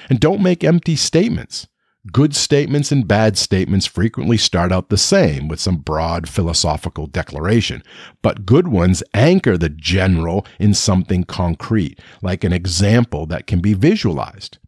And 0.09 0.19
don't 0.19 0.41
make 0.41 0.63
empty 0.63 0.95
statements. 0.95 1.67
Good 2.13 2.33
statements 2.33 2.91
and 2.93 3.05
bad 3.05 3.37
statements 3.37 3.85
frequently 3.85 4.37
start 4.37 4.71
out 4.71 4.89
the 4.89 4.97
same 4.97 5.49
with 5.49 5.59
some 5.59 5.77
broad 5.77 6.29
philosophical 6.29 7.07
declaration, 7.07 7.83
but 8.21 8.45
good 8.45 8.69
ones 8.69 9.03
anchor 9.13 9.57
the 9.57 9.67
general 9.67 10.45
in 10.59 10.73
something 10.73 11.25
concrete, 11.25 11.99
like 12.21 12.45
an 12.45 12.53
example 12.53 13.25
that 13.25 13.47
can 13.47 13.59
be 13.59 13.73
visualized. 13.73 14.59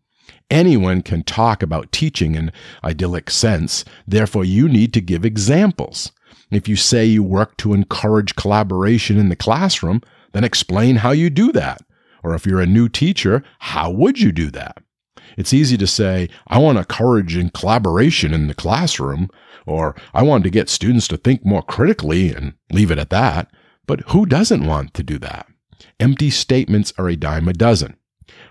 Anyone 0.51 1.01
can 1.01 1.23
talk 1.23 1.63
about 1.63 1.93
teaching 1.93 2.35
in 2.35 2.51
idyllic 2.83 3.29
sense, 3.29 3.85
therefore 4.05 4.43
you 4.43 4.67
need 4.67 4.93
to 4.93 4.99
give 4.99 5.23
examples. 5.23 6.11
If 6.51 6.67
you 6.67 6.75
say 6.75 7.05
you 7.05 7.23
work 7.23 7.55
to 7.57 7.73
encourage 7.73 8.35
collaboration 8.35 9.17
in 9.17 9.29
the 9.29 9.37
classroom, 9.37 10.01
then 10.33 10.43
explain 10.43 10.97
how 10.97 11.11
you 11.11 11.29
do 11.29 11.53
that. 11.53 11.81
Or 12.21 12.35
if 12.35 12.45
you're 12.45 12.59
a 12.59 12.65
new 12.65 12.89
teacher, 12.89 13.43
how 13.59 13.89
would 13.91 14.19
you 14.19 14.33
do 14.33 14.51
that? 14.51 14.83
It's 15.37 15.53
easy 15.53 15.77
to 15.77 15.87
say, 15.87 16.27
I 16.47 16.57
want 16.57 16.75
to 16.75 16.79
encourage 16.79 17.37
in 17.37 17.51
collaboration 17.51 18.33
in 18.33 18.47
the 18.47 18.53
classroom, 18.53 19.29
or 19.65 19.95
I 20.13 20.21
want 20.23 20.43
to 20.43 20.49
get 20.49 20.67
students 20.67 21.07
to 21.07 21.17
think 21.17 21.45
more 21.45 21.63
critically 21.63 22.33
and 22.33 22.55
leave 22.73 22.91
it 22.91 22.99
at 22.99 23.09
that. 23.11 23.49
But 23.87 24.01
who 24.09 24.25
doesn't 24.25 24.65
want 24.65 24.93
to 24.95 25.03
do 25.03 25.17
that? 25.19 25.47
Empty 25.97 26.29
statements 26.29 26.91
are 26.97 27.07
a 27.07 27.15
dime 27.15 27.47
a 27.47 27.53
dozen. 27.53 27.95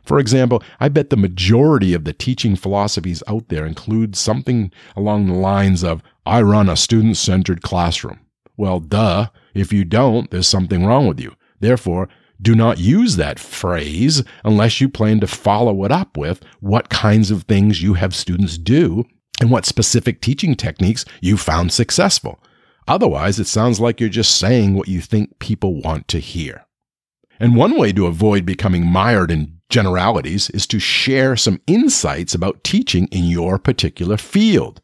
For 0.05 0.19
example, 0.19 0.63
I 0.81 0.89
bet 0.89 1.11
the 1.11 1.17
majority 1.17 1.95
of 1.95 2.05
the 2.05 2.13
teaching 2.13 2.57
philosophies 2.57 3.23
out 3.27 3.49
there 3.49 3.67
include 3.67 4.17
something 4.17 4.73
along 4.97 5.27
the 5.27 5.35
lines 5.35 5.85
of, 5.85 6.03
I 6.27 6.43
run 6.43 6.69
a 6.69 6.77
student 6.77 7.17
centered 7.17 7.63
classroom. 7.63 8.21
Well, 8.57 8.81
duh. 8.81 9.29
If 9.55 9.73
you 9.73 9.85
don't, 9.85 10.31
there's 10.31 10.49
something 10.49 10.85
wrong 10.85 11.07
with 11.07 11.21
you. 11.21 11.35
Therefore, 11.61 12.09
do 12.43 12.55
not 12.55 12.79
use 12.79 13.17
that 13.17 13.39
phrase 13.39 14.23
unless 14.45 14.81
you 14.81 14.89
plan 14.89 15.21
to 15.21 15.27
follow 15.27 15.85
it 15.85 15.93
up 15.93 16.17
with 16.17 16.43
what 16.61 16.89
kinds 16.89 17.31
of 17.31 17.43
things 17.43 17.83
you 17.83 17.95
have 17.95 18.15
students 18.15 18.57
do 18.57 19.05
and 19.41 19.51
what 19.51 19.67
specific 19.67 20.21
teaching 20.21 20.55
techniques 20.55 21.05
you 21.21 21.37
found 21.37 21.73
successful. 21.73 22.43
Otherwise, 22.89 23.39
it 23.39 23.47
sounds 23.47 23.79
like 23.79 24.01
you're 24.01 24.09
just 24.09 24.39
saying 24.39 24.75
what 24.75 24.89
you 24.89 25.01
think 25.01 25.39
people 25.39 25.81
want 25.81 26.09
to 26.09 26.19
hear. 26.19 26.67
And 27.39 27.57
one 27.57 27.79
way 27.79 27.93
to 27.93 28.07
avoid 28.07 28.45
becoming 28.45 28.87
mired 28.87 29.31
in 29.31 29.60
generalities 29.71 30.51
is 30.51 30.67
to 30.67 30.79
share 30.79 31.37
some 31.37 31.61
insights 31.67 32.35
about 32.35 32.63
teaching 32.65 33.07
in 33.07 33.25
your 33.25 33.59
particular 33.59 34.17
field. 34.17 34.81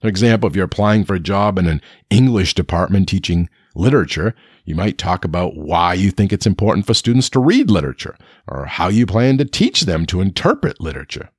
For 0.00 0.08
example, 0.08 0.50
if 0.50 0.54
you're 0.54 0.66
applying 0.66 1.04
for 1.04 1.14
a 1.14 1.20
job 1.20 1.58
in 1.58 1.66
an 1.66 1.80
English 2.10 2.54
department 2.54 3.08
teaching 3.08 3.48
literature, 3.74 4.34
you 4.64 4.74
might 4.74 4.98
talk 4.98 5.24
about 5.24 5.56
why 5.56 5.94
you 5.94 6.10
think 6.10 6.32
it's 6.32 6.46
important 6.46 6.86
for 6.86 6.94
students 6.94 7.30
to 7.30 7.40
read 7.40 7.70
literature 7.70 8.16
or 8.46 8.66
how 8.66 8.88
you 8.88 9.06
plan 9.06 9.38
to 9.38 9.44
teach 9.44 9.82
them 9.82 10.04
to 10.06 10.20
interpret 10.20 10.80
literature. 10.80 11.30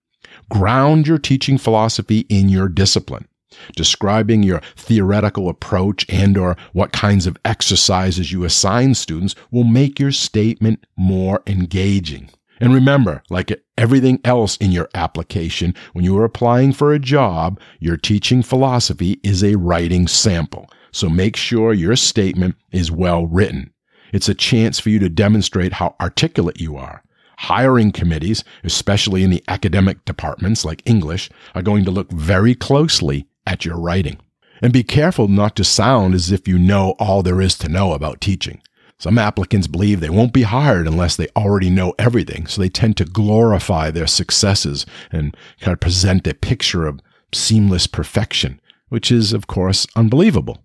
Ground 0.50 1.08
your 1.08 1.18
teaching 1.18 1.58
philosophy 1.58 2.20
in 2.30 2.50
your 2.50 2.68
discipline. 2.68 3.28
Describing 3.76 4.44
your 4.44 4.62
theoretical 4.76 5.48
approach 5.48 6.06
and 6.10 6.38
or 6.38 6.58
what 6.74 6.92
kinds 6.92 7.26
of 7.26 7.38
exercises 7.46 8.32
you 8.32 8.44
assign 8.44 8.96
students 8.96 9.36
will 9.50 9.64
make 9.64 10.00
your 10.00 10.12
statement 10.12 10.86
more 10.98 11.42
engaging. 11.48 12.30
And 12.60 12.74
remember, 12.74 13.22
like 13.30 13.52
everything 13.78 14.20
else 14.24 14.56
in 14.58 14.72
your 14.72 14.90
application, 14.94 15.76
when 15.94 16.06
you 16.06 16.18
are 16.18 16.24
applying 16.24 16.72
for 16.74 16.94
a 16.94 17.00
job, 17.00 17.60
your 17.80 17.98
teaching 17.98 18.42
philosophy 18.44 19.20
is 19.24 19.44
a 19.44 19.56
writing 19.56 20.08
sample. 20.08 20.70
So 20.92 21.10
make 21.10 21.36
sure 21.36 21.74
your 21.74 21.98
statement 21.98 22.56
is 22.72 22.92
well 22.92 23.28
written. 23.28 23.74
It's 24.14 24.30
a 24.30 24.34
chance 24.34 24.80
for 24.80 24.90
you 24.90 25.00
to 25.00 25.10
demonstrate 25.10 25.74
how 25.74 25.96
articulate 26.00 26.62
you 26.62 26.78
are. 26.78 27.04
Hiring 27.40 27.92
committees, 27.92 28.46
especially 28.64 29.24
in 29.24 29.30
the 29.30 29.44
academic 29.50 30.06
departments 30.06 30.64
like 30.64 30.82
English, 30.86 31.30
are 31.54 31.62
going 31.62 31.84
to 31.84 31.92
look 31.92 32.10
very 32.12 32.56
closely 32.56 33.28
at 33.46 33.66
your 33.66 33.78
writing. 33.78 34.18
And 34.62 34.72
be 34.72 34.84
careful 34.84 35.28
not 35.28 35.58
to 35.58 35.66
sound 35.66 36.16
as 36.16 36.32
if 36.32 36.48
you 36.48 36.58
know 36.58 36.96
all 36.98 37.24
there 37.24 37.42
is 37.42 37.58
to 37.58 37.68
know 37.68 37.92
about 37.92 38.22
teaching. 38.22 38.62
Some 38.98 39.18
applicants 39.18 39.68
believe 39.68 40.00
they 40.00 40.10
won't 40.10 40.34
be 40.34 40.44
hired 40.44 40.88
unless 40.88 41.16
they 41.16 41.28
already 41.36 41.70
know 41.70 41.94
everything, 42.00 42.48
so 42.48 42.62
they 42.62 42.70
tend 42.70 42.98
to 42.98 43.06
glorify 43.06 43.92
their 43.92 44.08
successes 44.08 44.86
and 45.12 45.36
kind 45.60 45.74
of 45.74 45.82
present 45.82 46.26
a 46.28 46.34
picture 46.34 46.88
of 46.88 47.02
seamless 47.34 47.88
perfection, 47.88 48.62
which 48.90 49.12
is, 49.12 49.34
of 49.34 49.48
course, 49.48 49.86
unbelievable. 49.96 50.64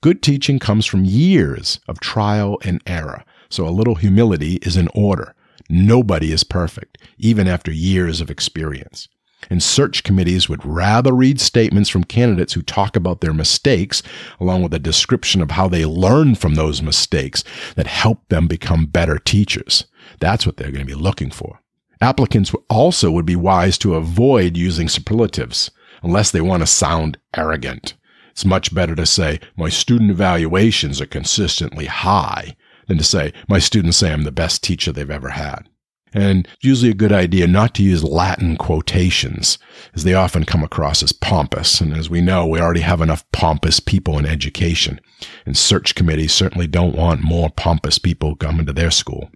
Good 0.00 0.22
teaching 0.22 0.58
comes 0.58 0.86
from 0.86 1.04
years 1.04 1.80
of 1.86 2.00
trial 2.00 2.58
and 2.64 2.82
error, 2.86 3.24
so 3.50 3.66
a 3.66 3.70
little 3.70 3.96
humility 3.96 4.54
is 4.62 4.76
in 4.76 4.88
order. 4.94 5.34
Nobody 5.68 6.32
is 6.32 6.44
perfect, 6.44 6.98
even 7.18 7.46
after 7.46 7.70
years 7.70 8.20
of 8.20 8.30
experience. 8.30 9.08
And 9.50 9.62
search 9.62 10.02
committees 10.02 10.48
would 10.48 10.64
rather 10.64 11.12
read 11.12 11.40
statements 11.40 11.88
from 11.88 12.04
candidates 12.04 12.52
who 12.52 12.62
talk 12.62 12.96
about 12.96 13.20
their 13.20 13.32
mistakes, 13.32 14.02
along 14.40 14.62
with 14.62 14.74
a 14.74 14.78
description 14.78 15.40
of 15.40 15.52
how 15.52 15.68
they 15.68 15.86
learned 15.86 16.38
from 16.38 16.54
those 16.54 16.82
mistakes 16.82 17.44
that 17.76 17.86
help 17.86 18.28
them 18.28 18.46
become 18.46 18.86
better 18.86 19.18
teachers. 19.18 19.84
That's 20.20 20.44
what 20.44 20.56
they're 20.56 20.72
going 20.72 20.86
to 20.86 20.94
be 20.94 21.00
looking 21.00 21.30
for. 21.30 21.60
Applicants 22.00 22.52
also 22.68 23.10
would 23.10 23.26
be 23.26 23.36
wise 23.36 23.78
to 23.78 23.94
avoid 23.94 24.56
using 24.56 24.88
superlatives 24.88 25.70
unless 26.02 26.30
they 26.30 26.40
want 26.40 26.62
to 26.62 26.66
sound 26.66 27.18
arrogant. 27.36 27.94
It's 28.30 28.44
much 28.44 28.72
better 28.72 28.94
to 28.94 29.06
say, 29.06 29.40
my 29.56 29.68
student 29.68 30.10
evaluations 30.10 31.00
are 31.00 31.06
consistently 31.06 31.86
high 31.86 32.56
than 32.86 32.98
to 32.98 33.04
say, 33.04 33.32
my 33.48 33.58
students 33.58 33.96
say 33.96 34.12
I'm 34.12 34.22
the 34.22 34.30
best 34.30 34.62
teacher 34.62 34.92
they've 34.92 35.10
ever 35.10 35.30
had. 35.30 35.68
And 36.12 36.48
usually 36.60 36.90
a 36.90 36.94
good 36.94 37.12
idea 37.12 37.46
not 37.46 37.74
to 37.74 37.82
use 37.82 38.02
Latin 38.02 38.56
quotations, 38.56 39.58
as 39.94 40.04
they 40.04 40.14
often 40.14 40.44
come 40.44 40.64
across 40.64 41.02
as 41.02 41.12
pompous. 41.12 41.80
And 41.80 41.92
as 41.94 42.08
we 42.08 42.20
know, 42.20 42.46
we 42.46 42.60
already 42.60 42.80
have 42.80 43.00
enough 43.00 43.24
pompous 43.32 43.80
people 43.80 44.18
in 44.18 44.26
education. 44.26 45.00
And 45.44 45.56
search 45.56 45.94
committees 45.94 46.32
certainly 46.32 46.66
don't 46.66 46.96
want 46.96 47.22
more 47.22 47.50
pompous 47.50 47.98
people 47.98 48.36
coming 48.36 48.66
to 48.66 48.72
their 48.72 48.90
school. 48.90 49.30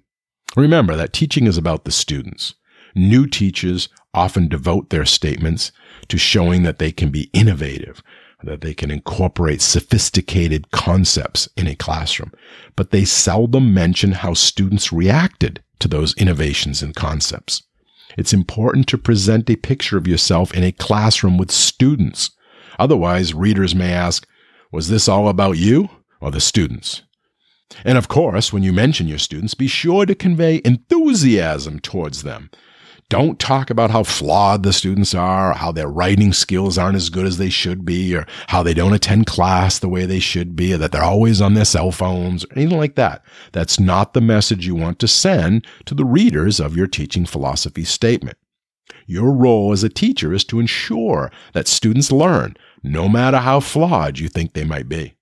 Remember 0.57 0.97
that 0.97 1.13
teaching 1.13 1.47
is 1.47 1.57
about 1.57 1.85
the 1.85 1.93
students. 1.93 2.55
New 2.95 3.27
teachers 3.27 3.89
often 4.15 4.49
devote 4.49 4.91
their 4.91 5.07
statements 5.07 5.73
to 6.09 6.19
showing 6.19 6.63
that 6.63 6.79
they 6.79 6.93
can 6.93 7.11
be 7.11 7.31
innovative, 7.33 8.03
that 8.45 8.61
they 8.61 8.75
can 8.75 8.91
incorporate 8.91 9.61
sophisticated 9.61 10.71
concepts 10.71 11.49
in 11.57 11.67
a 11.67 11.75
classroom, 11.75 12.33
but 12.77 12.91
they 12.91 13.05
seldom 13.05 13.73
mention 13.73 14.13
how 14.13 14.35
students 14.35 14.93
reacted 14.93 15.63
to 15.79 15.89
those 15.89 16.15
innovations 16.15 16.83
and 16.83 16.95
concepts. 16.95 17.63
It's 18.17 18.33
important 18.33 18.89
to 18.89 18.99
present 18.99 19.49
a 19.49 19.57
picture 19.57 19.97
of 19.97 20.07
yourself 20.07 20.55
in 20.55 20.65
a 20.65 20.73
classroom 20.73 21.39
with 21.39 21.51
students. 21.51 22.31
Otherwise, 22.79 23.35
readers 23.35 23.75
may 23.75 23.93
ask, 23.93 24.27
was 24.71 24.89
this 24.89 25.09
all 25.09 25.29
about 25.29 25.59
you 25.59 25.89
or 26.21 26.31
the 26.31 26.41
students? 26.41 27.03
And 27.85 27.97
of 27.97 28.09
course, 28.09 28.53
when 28.53 28.63
you 28.63 28.73
mention 28.73 29.09
your 29.09 29.19
students, 29.19 29.55
be 29.55 29.67
sure 29.67 30.05
to 30.05 30.15
convey 30.15 30.61
enthusiasm 30.65 31.81
towards 31.81 32.23
them 32.23 32.51
don't 33.13 33.39
talk 33.39 33.69
about 33.69 33.91
how 33.91 34.03
flawed 34.03 34.63
the 34.63 34.73
students 34.73 35.15
are, 35.15 35.53
how 35.53 35.71
their 35.71 35.87
writing 35.87 36.33
skills 36.33 36.79
aren't 36.79 36.97
as 36.97 37.11
good 37.11 37.27
as 37.27 37.37
they 37.37 37.51
should 37.51 37.85
be, 37.85 38.17
or 38.17 38.27
how 38.47 38.63
they 38.63 38.73
don't 38.73 38.95
attend 38.95 39.27
class 39.27 39.79
the 39.79 39.89
way 39.89 40.07
they 40.07 40.19
should 40.19 40.57
be, 40.57 40.73
or 40.73 40.79
that 40.79 40.93
they're 40.93 41.05
always 41.05 41.39
on 41.39 41.53
their 41.53 41.67
cell 41.67 41.93
phones, 41.93 42.47
or 42.47 42.49
anything 42.57 42.79
like 42.79 42.95
that. 42.95 43.23
That's 43.53 43.79
not 43.79 44.15
the 44.15 44.23
message 44.23 44.67
you 44.67 44.75
want 44.75 44.99
to 44.99 45.09
send 45.09 45.67
to 45.85 45.95
the 45.95 46.07
readers 46.07 46.59
of 46.59 46.75
your 46.75 46.87
teaching 46.87 47.27
philosophy 47.27 47.85
statement. 47.85 48.39
Your 49.05 49.31
role 49.31 49.73
as 49.73 49.85
a 49.85 49.91
teacher 49.91 50.33
is 50.33 50.45
to 50.45 50.59
ensure 50.59 51.31
that 51.53 51.69
students 51.69 52.11
learn, 52.11 52.57
no 52.83 53.11
matter 53.11 53.41
how 53.41 53.61
flawed 53.61 54.21
you 54.21 54.29
think 54.29 54.55
they 54.55 54.65
might 54.65 54.89
be. 54.89 55.17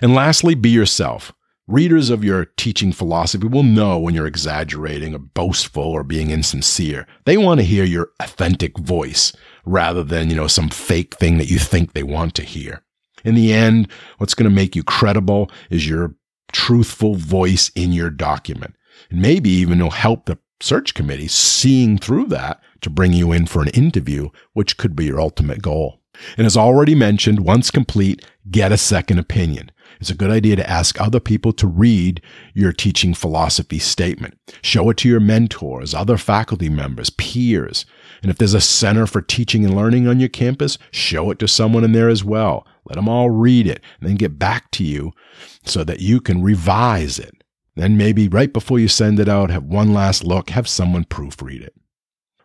And 0.00 0.14
lastly, 0.14 0.54
be 0.54 0.70
yourself. 0.70 1.32
Readers 1.66 2.10
of 2.10 2.22
your 2.22 2.44
teaching 2.44 2.92
philosophy 2.92 3.46
will 3.46 3.62
know 3.62 3.98
when 3.98 4.14
you're 4.14 4.26
exaggerating 4.26 5.14
or 5.14 5.18
boastful 5.18 5.82
or 5.82 6.04
being 6.04 6.30
insincere. 6.30 7.06
They 7.24 7.38
want 7.38 7.58
to 7.60 7.64
hear 7.64 7.84
your 7.84 8.10
authentic 8.20 8.76
voice 8.78 9.32
rather 9.64 10.04
than, 10.04 10.28
you 10.28 10.36
know, 10.36 10.46
some 10.46 10.68
fake 10.68 11.14
thing 11.14 11.38
that 11.38 11.48
you 11.48 11.58
think 11.58 11.94
they 11.94 12.02
want 12.02 12.34
to 12.34 12.42
hear. 12.42 12.82
In 13.24 13.34
the 13.34 13.54
end, 13.54 13.88
what's 14.18 14.34
going 14.34 14.48
to 14.48 14.54
make 14.54 14.76
you 14.76 14.82
credible 14.82 15.50
is 15.70 15.88
your 15.88 16.14
truthful 16.52 17.14
voice 17.14 17.70
in 17.74 17.92
your 17.92 18.10
document. 18.10 18.74
And 19.10 19.22
maybe 19.22 19.48
even 19.48 19.78
will 19.78 19.90
help 19.90 20.26
the 20.26 20.38
search 20.60 20.92
committee 20.92 21.28
seeing 21.28 21.96
through 21.96 22.26
that 22.26 22.60
to 22.82 22.90
bring 22.90 23.14
you 23.14 23.32
in 23.32 23.46
for 23.46 23.62
an 23.62 23.68
interview, 23.68 24.28
which 24.52 24.76
could 24.76 24.94
be 24.94 25.06
your 25.06 25.20
ultimate 25.20 25.62
goal. 25.62 26.02
And 26.36 26.46
as 26.46 26.58
already 26.58 26.94
mentioned, 26.94 27.40
once 27.40 27.70
complete, 27.70 28.22
get 28.50 28.70
a 28.70 28.76
second 28.76 29.18
opinion. 29.18 29.70
It's 30.04 30.10
a 30.10 30.14
good 30.14 30.30
idea 30.30 30.54
to 30.56 30.68
ask 30.68 31.00
other 31.00 31.18
people 31.18 31.54
to 31.54 31.66
read 31.66 32.20
your 32.52 32.72
teaching 32.72 33.14
philosophy 33.14 33.78
statement. 33.78 34.38
Show 34.60 34.90
it 34.90 34.98
to 34.98 35.08
your 35.08 35.18
mentors, 35.18 35.94
other 35.94 36.18
faculty 36.18 36.68
members, 36.68 37.08
peers. 37.08 37.86
And 38.20 38.30
if 38.30 38.36
there's 38.36 38.52
a 38.52 38.60
center 38.60 39.06
for 39.06 39.22
teaching 39.22 39.64
and 39.64 39.74
learning 39.74 40.06
on 40.06 40.20
your 40.20 40.28
campus, 40.28 40.76
show 40.90 41.30
it 41.30 41.38
to 41.38 41.48
someone 41.48 41.84
in 41.84 41.92
there 41.92 42.10
as 42.10 42.22
well. 42.22 42.66
Let 42.84 42.96
them 42.96 43.08
all 43.08 43.30
read 43.30 43.66
it 43.66 43.80
and 43.98 44.06
then 44.06 44.16
get 44.16 44.38
back 44.38 44.70
to 44.72 44.84
you 44.84 45.12
so 45.64 45.84
that 45.84 46.00
you 46.00 46.20
can 46.20 46.42
revise 46.42 47.18
it. 47.18 47.42
Then 47.74 47.96
maybe 47.96 48.28
right 48.28 48.52
before 48.52 48.78
you 48.78 48.88
send 48.88 49.18
it 49.18 49.28
out, 49.30 49.48
have 49.48 49.64
one 49.64 49.94
last 49.94 50.22
look, 50.22 50.50
have 50.50 50.68
someone 50.68 51.06
proofread 51.06 51.62
it. 51.62 51.74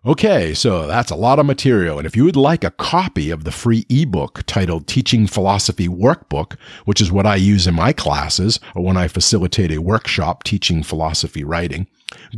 Okay, 0.06 0.54
so 0.54 0.88
that's 0.88 1.12
a 1.12 1.16
lot 1.16 1.40
of 1.40 1.46
material. 1.46 1.98
And 1.98 2.08
if 2.08 2.16
you 2.16 2.24
would 2.24 2.38
like 2.38 2.64
a 2.64 2.72
copy 2.72 3.32
of 3.32 3.44
the 3.44 3.52
free 3.52 3.86
ebook 3.90 4.44
titled 4.46 4.88
Teaching 4.88 5.28
Philosophy 5.28 5.90
Workbook, 5.90 6.56
which 6.86 7.02
is 7.02 7.12
what 7.12 7.26
I 7.26 7.36
use 7.36 7.68
in 7.68 7.74
my 7.74 7.92
classes 7.92 8.62
or 8.76 8.84
when 8.86 8.96
I 8.96 9.10
facilitate 9.10 9.72
a 9.72 9.82
workshop 9.82 10.44
teaching 10.46 10.84
philosophy 10.84 11.44
writing, 11.44 11.86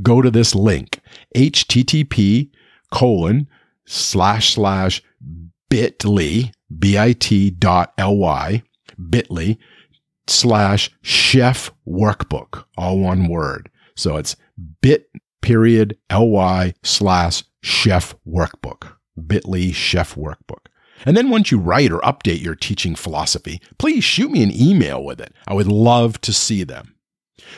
go 0.01 0.23
to 0.23 0.31
this 0.31 0.55
link, 0.55 1.01
http 1.35 2.49
colon 2.91 3.47
slash 3.85 4.55
slash 4.55 5.03
bit.ly, 5.69 6.51
bit 6.79 7.59
dot 7.59 7.93
ly, 7.99 8.63
bit.ly 9.09 9.57
slash 10.25 10.89
chef 11.03 11.71
workbook, 11.87 12.65
all 12.75 12.97
one 12.97 13.27
word. 13.27 13.69
So 13.95 14.17
it's 14.17 14.35
bit 14.81 15.11
period 15.43 15.97
ly 16.11 16.73
slash 16.81 17.43
chef 17.61 18.15
workbook, 18.27 18.93
bit.ly 19.27 19.71
chef 19.71 20.15
workbook. 20.15 20.67
And 21.05 21.17
then 21.17 21.29
once 21.29 21.51
you 21.51 21.57
write 21.57 21.91
or 21.91 21.99
update 22.01 22.41
your 22.41 22.55
teaching 22.55 22.95
philosophy, 22.95 23.59
please 23.77 24.03
shoot 24.03 24.31
me 24.31 24.43
an 24.43 24.51
email 24.53 25.03
with 25.03 25.19
it. 25.19 25.33
I 25.47 25.53
would 25.53 25.67
love 25.67 26.21
to 26.21 26.33
see 26.33 26.63
them. 26.63 26.95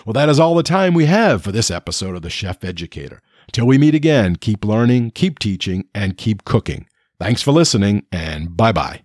Well, 0.05 0.13
that 0.13 0.29
is 0.29 0.39
all 0.39 0.55
the 0.55 0.63
time 0.63 0.93
we 0.93 1.05
have 1.05 1.43
for 1.43 1.51
this 1.51 1.69
episode 1.69 2.15
of 2.15 2.21
The 2.21 2.29
Chef 2.29 2.63
Educator. 2.63 3.21
Till 3.51 3.67
we 3.67 3.77
meet 3.77 3.95
again, 3.95 4.37
keep 4.37 4.63
learning, 4.63 5.11
keep 5.11 5.39
teaching, 5.39 5.87
and 5.93 6.17
keep 6.17 6.45
cooking. 6.45 6.87
Thanks 7.19 7.41
for 7.41 7.51
listening, 7.51 8.05
and 8.11 8.55
bye 8.55 8.71
bye. 8.71 9.03